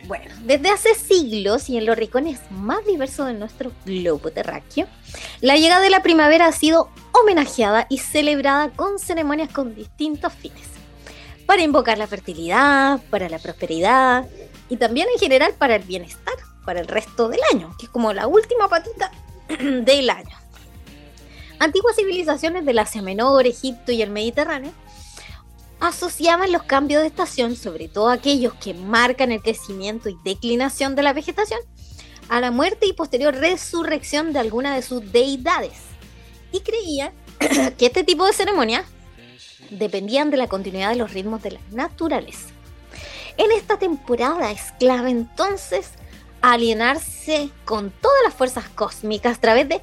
Bueno, 0.05 0.33
desde 0.43 0.69
hace 0.69 0.93
siglos 0.93 1.69
y 1.69 1.77
en 1.77 1.85
los 1.85 1.97
rincones 1.97 2.39
más 2.51 2.85
diversos 2.85 3.27
de 3.27 3.33
nuestro 3.33 3.71
globo 3.85 4.31
terráqueo, 4.31 4.87
la 5.41 5.57
llegada 5.57 5.81
de 5.81 5.89
la 5.89 6.03
primavera 6.03 6.45
ha 6.45 6.51
sido 6.51 6.89
homenajeada 7.13 7.87
y 7.89 7.97
celebrada 7.97 8.69
con 8.69 8.99
ceremonias 8.99 9.51
con 9.51 9.75
distintos 9.75 10.33
fines. 10.33 10.67
Para 11.45 11.63
invocar 11.63 11.97
la 11.97 12.07
fertilidad, 12.07 13.01
para 13.09 13.27
la 13.27 13.39
prosperidad 13.39 14.27
y 14.69 14.77
también 14.77 15.07
en 15.13 15.19
general 15.19 15.53
para 15.57 15.75
el 15.75 15.83
bienestar, 15.83 16.35
para 16.63 16.79
el 16.79 16.87
resto 16.87 17.27
del 17.29 17.39
año, 17.53 17.73
que 17.79 17.87
es 17.87 17.91
como 17.91 18.13
la 18.13 18.27
última 18.27 18.67
patita 18.67 19.11
del 19.47 20.09
año. 20.09 20.37
Antiguas 21.59 21.95
civilizaciones 21.95 22.65
del 22.65 22.77
Asia 22.77 23.01
Menor, 23.01 23.47
Egipto 23.47 23.91
y 23.91 24.03
el 24.03 24.11
Mediterráneo 24.11 24.71
asociaban 25.79 26.51
los 26.51 26.63
cambios 26.63 27.01
de 27.01 27.07
estación, 27.07 27.55
sobre 27.55 27.87
todo 27.87 28.09
aquellos 28.09 28.53
que 28.55 28.73
marcan 28.73 29.31
el 29.31 29.41
crecimiento 29.41 30.09
y 30.09 30.17
declinación 30.23 30.95
de 30.95 31.03
la 31.03 31.13
vegetación, 31.13 31.59
a 32.29 32.41
la 32.41 32.51
muerte 32.51 32.85
y 32.87 32.93
posterior 32.93 33.35
resurrección 33.35 34.33
de 34.33 34.39
alguna 34.39 34.75
de 34.75 34.81
sus 34.81 35.11
deidades. 35.11 35.79
Y 36.51 36.61
creían 36.61 37.11
que 37.77 37.85
este 37.85 38.03
tipo 38.03 38.25
de 38.25 38.33
ceremonias 38.33 38.85
dependían 39.69 40.31
de 40.31 40.37
la 40.37 40.47
continuidad 40.47 40.89
de 40.89 40.95
los 40.95 41.13
ritmos 41.13 41.41
de 41.43 41.51
la 41.51 41.59
naturaleza. 41.71 42.49
En 43.37 43.51
esta 43.51 43.77
temporada 43.77 44.51
es 44.51 44.73
clave 44.79 45.11
entonces 45.11 45.91
alienarse 46.41 47.49
con 47.65 47.91
todas 47.91 48.23
las 48.23 48.33
fuerzas 48.33 48.67
cósmicas 48.69 49.37
a 49.37 49.41
través 49.41 49.69
de 49.69 49.81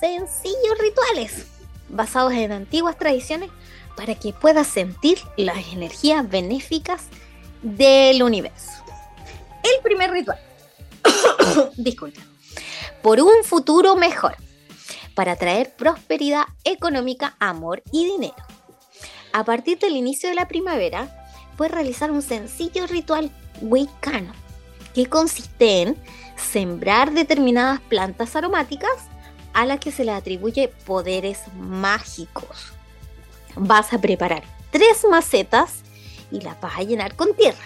sencillos 0.00 0.78
rituales 0.80 1.46
basados 1.88 2.32
en 2.32 2.52
antiguas 2.52 2.96
tradiciones 2.96 3.50
para 3.96 4.14
que 4.14 4.32
puedas 4.32 4.66
sentir 4.66 5.18
las 5.36 5.72
energías 5.72 6.28
benéficas 6.28 7.04
del 7.62 8.22
universo. 8.22 8.70
El 9.62 9.82
primer 9.82 10.10
ritual. 10.10 10.38
Disculpa. 11.76 12.20
Por 13.02 13.20
un 13.20 13.44
futuro 13.44 13.96
mejor. 13.96 14.36
Para 15.14 15.36
traer 15.36 15.74
prosperidad 15.74 16.44
económica, 16.64 17.36
amor 17.40 17.82
y 17.92 18.04
dinero. 18.06 18.42
A 19.32 19.44
partir 19.44 19.78
del 19.78 19.96
inicio 19.96 20.28
de 20.28 20.34
la 20.34 20.48
primavera, 20.48 21.26
puedes 21.56 21.74
realizar 21.74 22.10
un 22.10 22.22
sencillo 22.22 22.86
ritual 22.86 23.30
wicano 23.60 24.32
que 24.94 25.06
consiste 25.06 25.82
en 25.82 25.96
sembrar 26.36 27.12
determinadas 27.12 27.80
plantas 27.80 28.34
aromáticas 28.34 29.08
a 29.52 29.66
las 29.66 29.78
que 29.78 29.92
se 29.92 30.04
le 30.04 30.12
atribuye 30.12 30.68
poderes 30.86 31.40
mágicos 31.54 32.72
vas 33.56 33.92
a 33.92 34.00
preparar 34.00 34.42
tres 34.70 35.04
macetas 35.08 35.82
y 36.30 36.40
las 36.40 36.60
vas 36.60 36.78
a 36.78 36.82
llenar 36.82 37.16
con 37.16 37.34
tierra. 37.34 37.64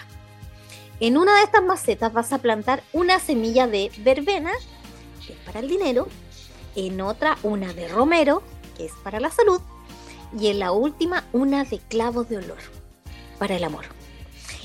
En 0.99 1.17
una 1.17 1.35
de 1.37 1.43
estas 1.43 1.63
macetas 1.63 2.13
vas 2.13 2.31
a 2.33 2.39
plantar 2.39 2.83
una 2.93 3.19
semilla 3.19 3.67
de 3.67 3.91
verbena, 3.99 4.51
que 5.25 5.33
es 5.33 5.39
para 5.39 5.59
el 5.59 5.67
dinero, 5.67 6.07
en 6.75 7.01
otra 7.01 7.37
una 7.43 7.73
de 7.73 7.87
romero, 7.87 8.43
que 8.77 8.85
es 8.85 8.93
para 9.03 9.19
la 9.19 9.29
salud, 9.29 9.61
y 10.37 10.47
en 10.47 10.59
la 10.59 10.71
última 10.71 11.25
una 11.33 11.63
de 11.63 11.79
clavos 11.79 12.29
de 12.29 12.37
olor, 12.37 12.57
para 13.37 13.55
el 13.55 13.63
amor. 13.63 13.85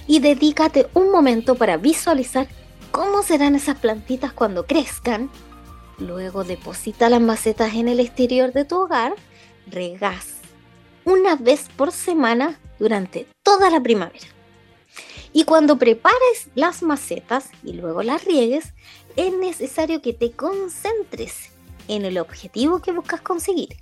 Y 0.07 0.21
dedícate 0.21 0.89
un 0.95 1.11
momento 1.11 1.57
para 1.57 1.77
visualizar 1.77 2.49
cómo 2.91 3.23
serán 3.23 3.55
esas 3.55 3.79
plantitas 3.79 4.33
cuando 4.33 4.67
crezcan. 4.67 5.31
Luego 5.99 6.45
deposita 6.45 7.09
las 7.09 7.21
macetas 7.21 7.75
en 7.75 7.89
el 7.89 8.01
exterior 8.01 8.53
de 8.53 8.65
tu 8.65 8.81
hogar, 8.81 9.15
regas 9.67 10.40
una 11.05 11.37
vez 11.37 11.69
por 11.77 11.93
semana 11.93 12.59
durante 12.79 13.27
toda 13.43 13.71
la 13.71 13.81
primavera. 13.81 14.27
Y 15.33 15.45
cuando 15.45 15.77
prepares 15.77 16.49
las 16.55 16.83
macetas 16.83 17.51
y 17.63 17.75
luego 17.75 18.03
las 18.03 18.25
riegues, 18.25 18.75
es 19.17 19.33
necesario 19.33 20.03
que 20.03 20.13
te 20.13 20.33
concentres 20.33 21.51
en 21.89 22.05
el 22.05 22.19
objetivo 22.19 22.81
que 22.81 22.93
buscas 22.93 23.21
conseguir 23.21 23.77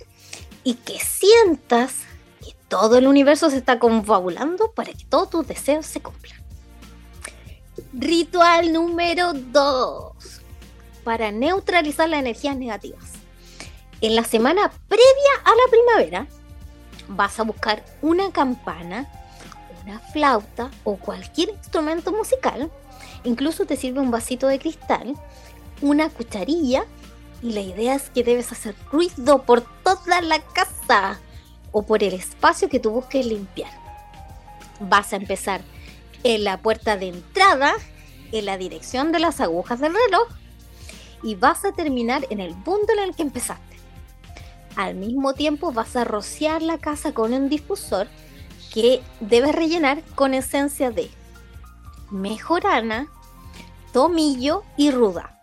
y 0.63 0.75
que 0.75 0.99
sientas 0.99 1.95
que 2.43 2.55
todo 2.67 2.97
el 2.97 3.07
universo 3.07 3.49
se 3.49 3.57
está 3.57 3.79
confabulando 3.79 4.71
para 4.71 4.93
que 4.93 5.05
todos 5.05 5.29
tus 5.29 5.47
deseos 5.47 5.85
se 5.85 6.01
cumplan. 6.01 6.39
Ritual 7.93 8.71
número 8.71 9.33
2. 9.33 10.13
Para 11.03 11.31
neutralizar 11.31 12.07
las 12.09 12.19
energías 12.19 12.57
negativas. 12.57 13.13
En 14.01 14.15
la 14.15 14.23
semana 14.23 14.71
previa 14.87 15.33
a 15.43 15.49
la 15.49 15.71
primavera, 15.71 16.27
vas 17.09 17.39
a 17.39 17.43
buscar 17.43 17.83
una 18.01 18.31
campana, 18.31 19.09
una 19.83 19.99
flauta 19.99 20.71
o 20.83 20.95
cualquier 20.95 21.49
instrumento 21.49 22.11
musical. 22.11 22.71
Incluso 23.23 23.65
te 23.65 23.75
sirve 23.75 23.99
un 23.99 24.11
vasito 24.11 24.47
de 24.47 24.59
cristal, 24.59 25.15
una 25.81 26.09
cucharilla 26.09 26.85
y 27.41 27.53
la 27.53 27.61
idea 27.61 27.95
es 27.95 28.09
que 28.09 28.23
debes 28.23 28.51
hacer 28.51 28.75
ruido 28.91 29.43
por 29.43 29.61
toda 29.83 30.21
la 30.21 30.39
casa 30.39 31.19
o 31.71 31.83
por 31.83 32.03
el 32.03 32.13
espacio 32.13 32.69
que 32.69 32.79
tú 32.79 32.91
busques 32.91 33.25
limpiar. 33.25 33.71
Vas 34.79 35.11
a 35.13 35.17
empezar 35.17 35.61
en 36.23 36.43
la 36.43 36.57
puerta 36.57 36.97
de 36.97 37.09
entrada, 37.09 37.73
en 38.31 38.45
la 38.45 38.57
dirección 38.57 39.11
de 39.11 39.19
las 39.19 39.41
agujas 39.41 39.79
del 39.79 39.93
reloj 39.93 40.27
y 41.23 41.35
vas 41.35 41.65
a 41.65 41.71
terminar 41.71 42.25
en 42.29 42.39
el 42.39 42.53
punto 42.55 42.93
en 42.93 42.99
el 42.99 43.15
que 43.15 43.23
empezaste. 43.23 43.68
Al 44.75 44.95
mismo 44.95 45.33
tiempo 45.33 45.71
vas 45.71 45.95
a 45.95 46.03
rociar 46.03 46.61
la 46.61 46.77
casa 46.77 47.13
con 47.13 47.33
un 47.33 47.49
difusor 47.49 48.07
que 48.73 49.01
debes 49.19 49.55
rellenar 49.55 50.03
con 50.15 50.33
esencia 50.33 50.91
de 50.91 51.09
mejorana, 52.11 53.07
tomillo 53.93 54.63
y 54.77 54.91
ruda. 54.91 55.41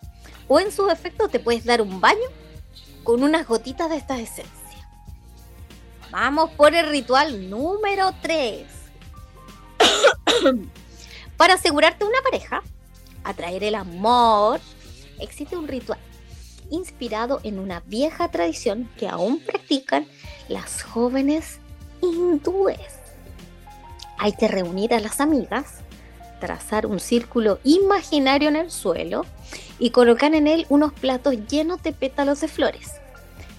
O 0.48 0.60
en 0.60 0.70
su 0.70 0.88
efecto 0.90 1.28
te 1.28 1.40
puedes 1.40 1.64
dar 1.64 1.82
un 1.82 2.00
baño 2.00 2.28
con 3.02 3.22
unas 3.22 3.46
gotitas 3.46 3.90
de 3.90 3.96
esta 3.96 4.18
esencia. 4.18 4.52
Vamos 6.10 6.50
por 6.52 6.74
el 6.74 6.88
ritual 6.88 7.50
número 7.50 8.12
3. 8.22 8.66
Para 11.36 11.54
asegurarte 11.54 12.04
una 12.04 12.22
pareja, 12.22 12.62
atraer 13.24 13.64
el 13.64 13.74
amor, 13.74 14.60
existe 15.18 15.56
un 15.56 15.66
ritual 15.68 15.98
inspirado 16.70 17.40
en 17.42 17.58
una 17.58 17.80
vieja 17.80 18.30
tradición 18.30 18.88
que 18.98 19.08
aún 19.08 19.40
practican 19.40 20.06
las 20.48 20.82
jóvenes 20.82 21.58
hindúes. 22.00 22.80
Hay 24.18 24.32
que 24.32 24.48
reunir 24.48 24.94
a 24.94 25.00
las 25.00 25.20
amigas, 25.20 25.80
trazar 26.40 26.86
un 26.86 27.00
círculo 27.00 27.58
imaginario 27.64 28.48
en 28.48 28.56
el 28.56 28.70
suelo 28.70 29.24
y 29.78 29.90
colocar 29.90 30.34
en 30.34 30.46
él 30.46 30.66
unos 30.68 30.92
platos 30.92 31.34
llenos 31.48 31.82
de 31.82 31.92
pétalos 31.92 32.40
de 32.40 32.48
flores, 32.48 32.92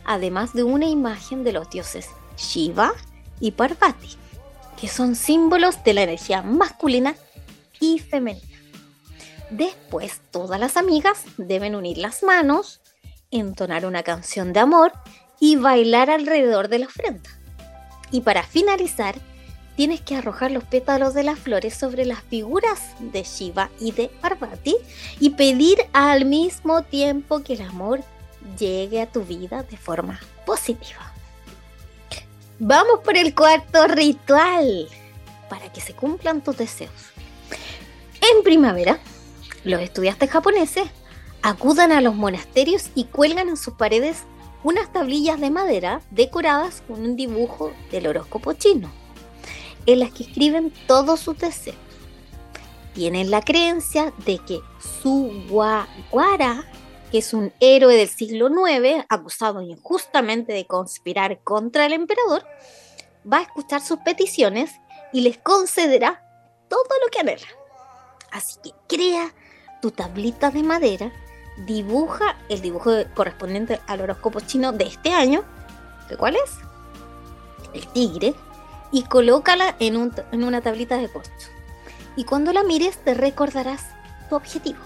además 0.06 0.54
de 0.54 0.64
una 0.64 0.88
imagen 0.88 1.44
de 1.44 1.54
los 1.54 1.70
dioses 1.70 2.08
Shiva 2.38 2.94
y 3.40 3.52
Parvati, 3.52 4.16
que 4.80 4.88
son 4.88 5.16
símbolos 5.16 5.84
de 5.84 5.94
la 5.94 6.04
energía 6.04 6.42
masculina 6.42 7.16
y 7.80 8.00
femenina. 8.00 8.46
Después, 9.50 10.22
todas 10.32 10.60
las 10.60 10.76
amigas 10.76 11.24
deben 11.38 11.76
unir 11.76 11.98
las 11.98 12.22
manos, 12.22 12.82
entonar 13.32 13.86
una 13.86 14.04
canción 14.04 14.54
de 14.54 14.60
amor 14.60 14.92
y 15.40 15.56
bailar 15.56 16.10
alrededor 16.10 16.68
de 16.68 16.80
la 16.80 16.86
ofrenda. 16.88 17.30
Y 18.12 18.22
para 18.22 18.44
finalizar, 18.44 19.16
tienes 19.76 20.02
que 20.02 20.16
arrojar 20.16 20.52
los 20.52 20.64
pétalos 20.64 21.14
de 21.14 21.24
las 21.24 21.38
flores 21.38 21.76
sobre 21.76 22.06
las 22.06 22.22
figuras 22.22 22.96
de 23.00 23.24
Shiva 23.24 23.70
y 23.80 23.92
de 23.92 24.10
Parvati 24.10 24.76
y 25.20 25.32
pedir 25.32 25.78
al 25.94 26.26
mismo 26.26 26.84
tiempo 26.84 27.44
que 27.44 27.54
el 27.54 27.62
amor 27.62 28.02
llegue 28.58 29.02
a 29.02 29.12
tu 29.12 29.24
vida 29.24 29.64
de 29.64 29.78
forma 29.78 30.20
positiva. 30.46 31.14
Vamos 32.60 33.02
por 33.04 33.16
el 33.16 33.36
cuarto 33.36 33.88
ritual. 33.88 34.88
para 35.50 35.72
que 35.72 35.80
se 35.80 35.94
cumplan 35.94 36.42
tus 36.42 36.58
deseos. 36.58 36.92
En 38.20 38.44
primavera, 38.44 39.00
los 39.64 39.80
estudiantes 39.80 40.30
japoneses 40.30 40.90
acudan 41.42 41.92
a 41.92 42.02
los 42.02 42.16
monasterios 42.16 42.90
y 42.96 43.06
cuelgan 43.06 43.50
en 43.50 43.58
sus 43.58 43.74
paredes 43.76 44.24
unas 44.64 44.92
tablillas 44.92 45.40
de 45.40 45.52
madera 45.52 46.02
decoradas 46.12 46.84
con 46.88 47.02
un 47.02 47.16
dibujo 47.16 47.72
del 47.92 48.08
horóscopo 48.08 48.54
chino, 48.54 48.92
en 49.86 50.00
las 50.00 50.12
que 50.12 50.24
escriben 50.24 50.74
todos 50.88 51.20
sus 51.20 51.38
deseos. 51.38 51.78
Tienen 52.94 53.30
la 53.30 53.42
creencia 53.42 54.12
de 54.26 54.40
que 54.40 54.60
Suwagwara, 55.02 56.66
que 57.12 57.20
es 57.20 57.34
un 57.34 57.54
héroe 57.60 57.96
del 57.96 58.10
siglo 58.10 58.50
IX 58.50 59.06
acusado 59.08 59.62
injustamente 59.62 60.52
de 60.52 60.66
conspirar 60.66 61.40
contra 61.44 61.86
el 61.86 61.94
emperador, 61.94 62.44
va 63.32 63.38
a 63.38 63.44
escuchar 63.44 63.82
sus 63.82 64.00
peticiones 64.00 64.72
y 65.14 65.22
les 65.22 65.38
concederá 65.38 66.24
todo 66.68 66.90
lo 67.04 67.10
que 67.12 67.20
anhelan. 67.20 67.50
Así 68.32 68.58
que 68.64 68.72
crea 68.88 69.34
tu 69.82 69.92
tablita 69.92 70.50
de 70.50 70.64
madera, 70.64 71.14
dibuja 71.66 72.36
el 72.50 72.62
dibujo 72.62 72.92
correspondiente 73.16 73.82
al 73.88 74.02
horóscopo 74.02 74.40
chino 74.42 74.72
de 74.72 74.86
este 74.86 75.14
año, 75.14 75.44
¿de 76.10 76.18
cuál 76.18 76.36
es? 76.36 76.58
El 77.74 77.88
tigre, 77.88 78.36
y 78.92 79.04
colócala 79.04 79.76
en, 79.80 80.14
en 80.32 80.44
una 80.44 80.62
tablita 80.62 80.98
de 80.98 81.10
corcho. 81.10 81.32
Y 82.16 82.24
cuando 82.24 82.54
la 82.54 82.64
mires 82.64 82.98
te 83.04 83.14
recordarás 83.14 83.86
tu 84.30 84.36
objetivo. 84.36 84.80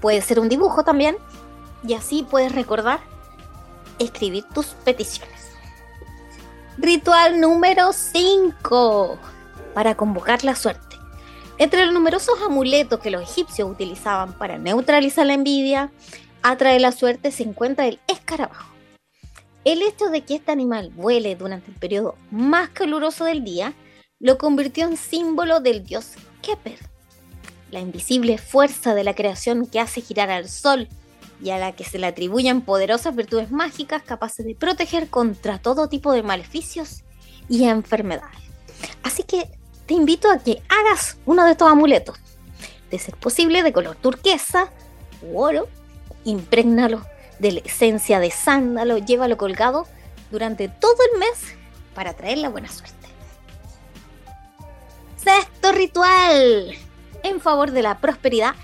Puede 0.00 0.20
ser 0.20 0.40
un 0.40 0.48
dibujo 0.48 0.84
también, 0.84 1.16
y 1.86 1.94
así 1.94 2.26
puedes 2.28 2.52
recordar 2.52 3.00
escribir 3.98 4.44
tus 4.52 4.66
peticiones. 4.84 5.52
Ritual 6.78 7.40
número 7.40 7.92
5 7.92 9.18
para 9.74 9.94
convocar 9.94 10.44
la 10.44 10.54
suerte. 10.54 10.85
Entre 11.58 11.86
los 11.86 11.94
numerosos 11.94 12.34
amuletos 12.44 13.00
que 13.00 13.10
los 13.10 13.22
egipcios 13.22 13.70
utilizaban 13.70 14.36
para 14.36 14.58
neutralizar 14.58 15.26
la 15.26 15.32
envidia, 15.34 15.90
atraer 16.42 16.82
la 16.82 16.92
suerte 16.92 17.30
se 17.30 17.44
encuentra 17.44 17.86
el 17.86 17.98
escarabajo. 18.08 18.74
El 19.64 19.80
hecho 19.82 20.10
de 20.10 20.22
que 20.22 20.34
este 20.34 20.52
animal 20.52 20.90
vuele 20.90 21.34
durante 21.34 21.70
el 21.70 21.76
periodo 21.76 22.16
más 22.30 22.68
caluroso 22.68 23.24
del 23.24 23.42
día 23.42 23.72
lo 24.20 24.36
convirtió 24.36 24.86
en 24.86 24.96
símbolo 24.96 25.60
del 25.60 25.82
dios 25.84 26.12
Keper, 26.42 26.78
la 27.70 27.80
invisible 27.80 28.38
fuerza 28.38 28.94
de 28.94 29.04
la 29.04 29.14
creación 29.14 29.66
que 29.66 29.80
hace 29.80 30.02
girar 30.02 30.30
al 30.30 30.48
sol 30.48 30.88
y 31.42 31.50
a 31.50 31.58
la 31.58 31.72
que 31.72 31.84
se 31.84 31.98
le 31.98 32.06
atribuyen 32.06 32.60
poderosas 32.60 33.16
virtudes 33.16 33.50
mágicas 33.50 34.02
capaces 34.02 34.44
de 34.44 34.54
proteger 34.54 35.08
contra 35.08 35.58
todo 35.58 35.88
tipo 35.88 36.12
de 36.12 36.22
maleficios 36.22 37.02
y 37.48 37.64
enfermedades. 37.64 38.40
Así 39.02 39.22
que 39.22 39.50
te 39.86 39.94
invito 39.94 40.30
a 40.30 40.38
que 40.38 40.62
hagas 40.68 41.16
uno 41.26 41.44
de 41.44 41.52
estos 41.52 41.70
amuletos. 41.70 42.18
De 42.90 42.98
ser 42.98 43.16
posible, 43.16 43.62
de 43.62 43.72
color 43.72 43.96
turquesa 43.96 44.70
u 45.22 45.40
oro, 45.40 45.68
imprégnalo 46.24 47.02
de 47.38 47.52
la 47.52 47.60
esencia 47.60 48.20
de 48.20 48.30
sándalo, 48.30 48.98
llévalo 48.98 49.36
colgado 49.36 49.86
durante 50.30 50.68
todo 50.68 50.96
el 51.12 51.18
mes 51.18 51.56
para 51.94 52.14
traer 52.14 52.38
la 52.38 52.48
buena 52.48 52.68
suerte. 52.68 52.96
Sexto 55.16 55.72
ritual 55.72 56.74
en 57.22 57.40
favor 57.40 57.72
de 57.72 57.82
la 57.82 57.98
prosperidad 57.98 58.54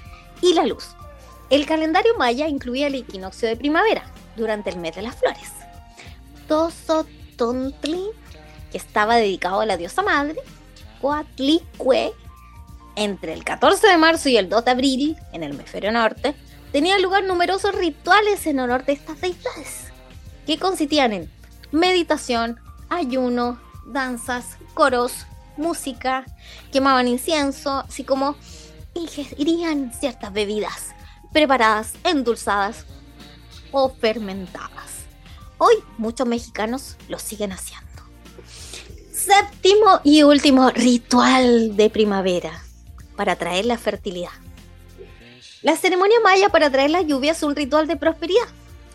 y 0.41 0.55
la 0.55 0.65
luz. 0.65 0.95
El 1.51 1.67
calendario 1.67 2.17
maya 2.17 2.49
incluía 2.49 2.87
el 2.87 2.95
equinoccio 2.95 3.49
de 3.49 3.57
primavera 3.57 4.05
durante 4.37 4.71
el 4.71 4.79
mes 4.79 4.95
de 4.95 5.03
las 5.03 5.17
flores. 5.17 5.51
Tozotontli, 6.49 8.07
que 8.71 8.79
estaba 8.79 9.17
dedicado 9.17 9.61
a 9.61 9.67
la 9.67 9.77
diosa 9.77 10.03
madre, 10.03 10.41
Coatlicue, 11.03 12.15
entre 12.95 13.35
el 13.35 13.45
14 13.45 13.89
de 13.89 13.99
marzo 13.99 14.29
y 14.29 14.37
el 14.37 14.49
2 14.49 14.65
de 14.65 14.71
abril, 14.71 15.17
en 15.33 15.43
el 15.43 15.53
hemisferio 15.53 15.91
norte, 15.93 16.35
tenían 16.71 17.03
lugar 17.03 17.25
numerosos 17.25 17.75
rituales 17.75 18.47
en 18.47 18.61
honor 18.61 18.85
de 18.85 18.93
estas 18.93 19.21
deidades, 19.21 19.89
que 20.47 20.59
consistían 20.59 21.13
en 21.13 21.31
meditación, 21.73 22.61
ayuno, 22.89 23.61
danzas, 23.85 24.57
coros, 24.75 25.27
música, 25.57 26.25
quemaban 26.71 27.09
incienso, 27.09 27.81
así 27.81 28.05
como 28.05 28.37
ingerían 28.95 29.93
ciertas 29.93 30.33
bebidas 30.33 30.95
preparadas, 31.33 31.95
endulzadas 32.05 32.87
o 33.73 33.89
fermentadas. 33.91 35.07
Hoy 35.59 35.75
muchos 35.99 36.27
mexicanos 36.27 36.97
lo 37.09 37.19
siguen 37.19 37.53
haciendo. 37.53 37.92
Séptimo 39.25 40.01
y 40.03 40.25
último 40.25 40.71
ritual 40.71 41.77
de 41.77 41.91
primavera 41.91 42.65
para 43.15 43.37
traer 43.37 43.67
la 43.67 43.79
fertilidad. 43.79 44.33
La 45.63 45.77
ceremonia 45.77 46.19
maya 46.25 46.49
para 46.49 46.71
traer 46.71 46.91
la 46.91 47.03
lluvia 47.03 47.31
es 47.31 47.45
un 47.45 47.55
ritual 47.55 47.87
de 47.87 47.97
prosperidad. 47.97 48.49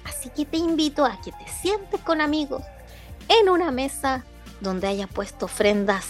Así 0.04 0.30
que 0.30 0.44
te 0.46 0.58
invito 0.58 1.06
a 1.06 1.22
que 1.22 1.32
te 1.32 1.48
sientes 1.62 2.02
con 2.02 2.20
amigos 2.20 2.62
en 3.30 3.48
una 3.48 3.72
mesa 3.72 4.26
donde 4.60 4.88
haya 4.88 5.08
puesto 5.08 5.46
ofrendas 5.46 6.08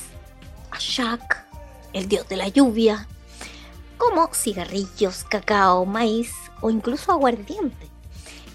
a 0.72 0.78
Shak, 0.80 1.46
el 1.94 2.08
dios 2.08 2.28
de 2.28 2.38
la 2.38 2.48
lluvia, 2.48 3.08
como 4.00 4.34
cigarrillos, 4.34 5.26
cacao, 5.26 5.86
maíz 5.86 6.34
o 6.62 6.72
incluso 6.72 7.12
aguardiente. 7.12 7.88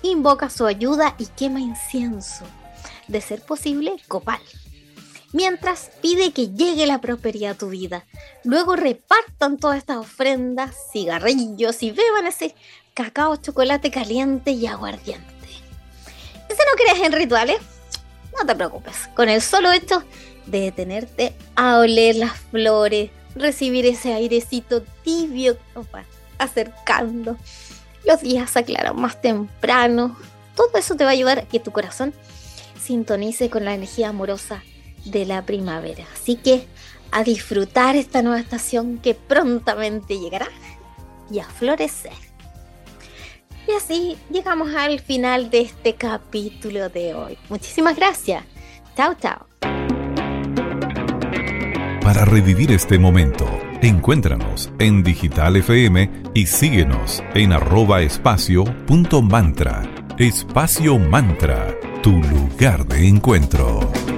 Invoca 0.03 0.51
su 0.51 0.67
ayuda 0.67 1.15
y 1.19 1.27
quema 1.27 1.61
incienso, 1.61 2.47
de 3.07 3.21
ser 3.21 3.43
posible 3.43 3.95
copal 4.09 4.41
mientras 5.33 5.91
pide 6.01 6.33
que 6.33 6.49
llegue 6.49 6.87
la 6.87 7.01
prosperidad 7.01 7.53
a 7.53 7.59
tu 7.59 7.71
vida. 7.71 8.05
Luego 8.45 8.77
repartan 8.77 9.59
todas 9.59 9.79
estas 9.79 9.97
ofrendas, 9.97 10.77
cigarrillos 10.93 11.83
y 11.83 11.91
beban 11.91 12.27
ese 12.27 12.55
cacao, 12.95 13.37
chocolate 13.37 13.91
caliente 13.91 14.53
y 14.53 14.67
aguardiente. 14.67 15.27
si 15.47 16.57
no 16.57 16.77
crees 16.77 17.07
en 17.07 17.13
rituales, 17.13 17.59
no 18.39 18.47
te 18.47 18.55
preocupes. 18.55 19.09
Con 19.15 19.29
el 19.29 19.43
solo 19.43 19.73
hecho 19.73 20.05
de 20.47 20.61
detenerte 20.61 21.35
a 21.57 21.79
oler 21.79 22.17
las 22.17 22.39
flores, 22.51 23.11
recibir 23.35 23.87
ese 23.87 24.13
airecito 24.13 24.83
tibio 25.03 25.57
acercando, 26.39 27.37
los 28.05 28.21
días 28.21 28.51
se 28.51 28.59
aclaran 28.59 29.01
más 29.01 29.21
temprano. 29.21 30.17
Todo 30.57 30.77
eso 30.77 30.97
te 30.97 31.05
va 31.05 31.11
a 31.11 31.15
ayudar 31.15 31.39
a 31.39 31.49
que 31.49 31.61
tu 31.61 31.71
corazón 31.71 32.13
sintonice 32.83 33.49
con 33.49 33.65
la 33.65 33.75
energía 33.75 34.09
amorosa 34.09 34.63
de 35.05 35.27
la 35.27 35.43
primavera. 35.45 36.05
Así 36.15 36.37
que 36.37 36.67
a 37.11 37.23
disfrutar 37.23 37.97
esta 37.97 38.23
nueva 38.23 38.41
estación 38.41 38.99
que 38.99 39.15
prontamente 39.15 40.19
llegará 40.19 40.49
y 41.31 41.39
a 41.39 41.45
florecer. 41.45 42.13
Y 43.69 43.73
así 43.73 44.17
llegamos 44.31 44.75
al 44.75 45.01
final 45.01 45.51
de 45.51 45.61
este 45.61 45.95
capítulo 45.95 46.89
de 46.89 47.15
hoy. 47.15 47.39
Muchísimas 47.49 47.97
gracias. 47.97 48.45
Chao, 48.97 49.15
chao. 49.15 49.47
Para 52.03 52.25
revivir 52.25 52.73
este 52.73 52.99
momento, 52.99 53.47
encuéntranos 53.81 54.71
en 54.81 55.05
Digital 55.05 55.57
FM 55.57 56.11
y 56.35 56.47
síguenos 56.47 57.23
en 57.35 57.53
arroba 57.53 58.01
punto 58.87 59.23
mantra. 59.23 59.83
Espacio 60.19 60.99
Mantra, 60.99 61.75
tu 62.03 62.11
lugar 62.11 62.87
de 62.87 63.09
encuentro. 63.09 64.12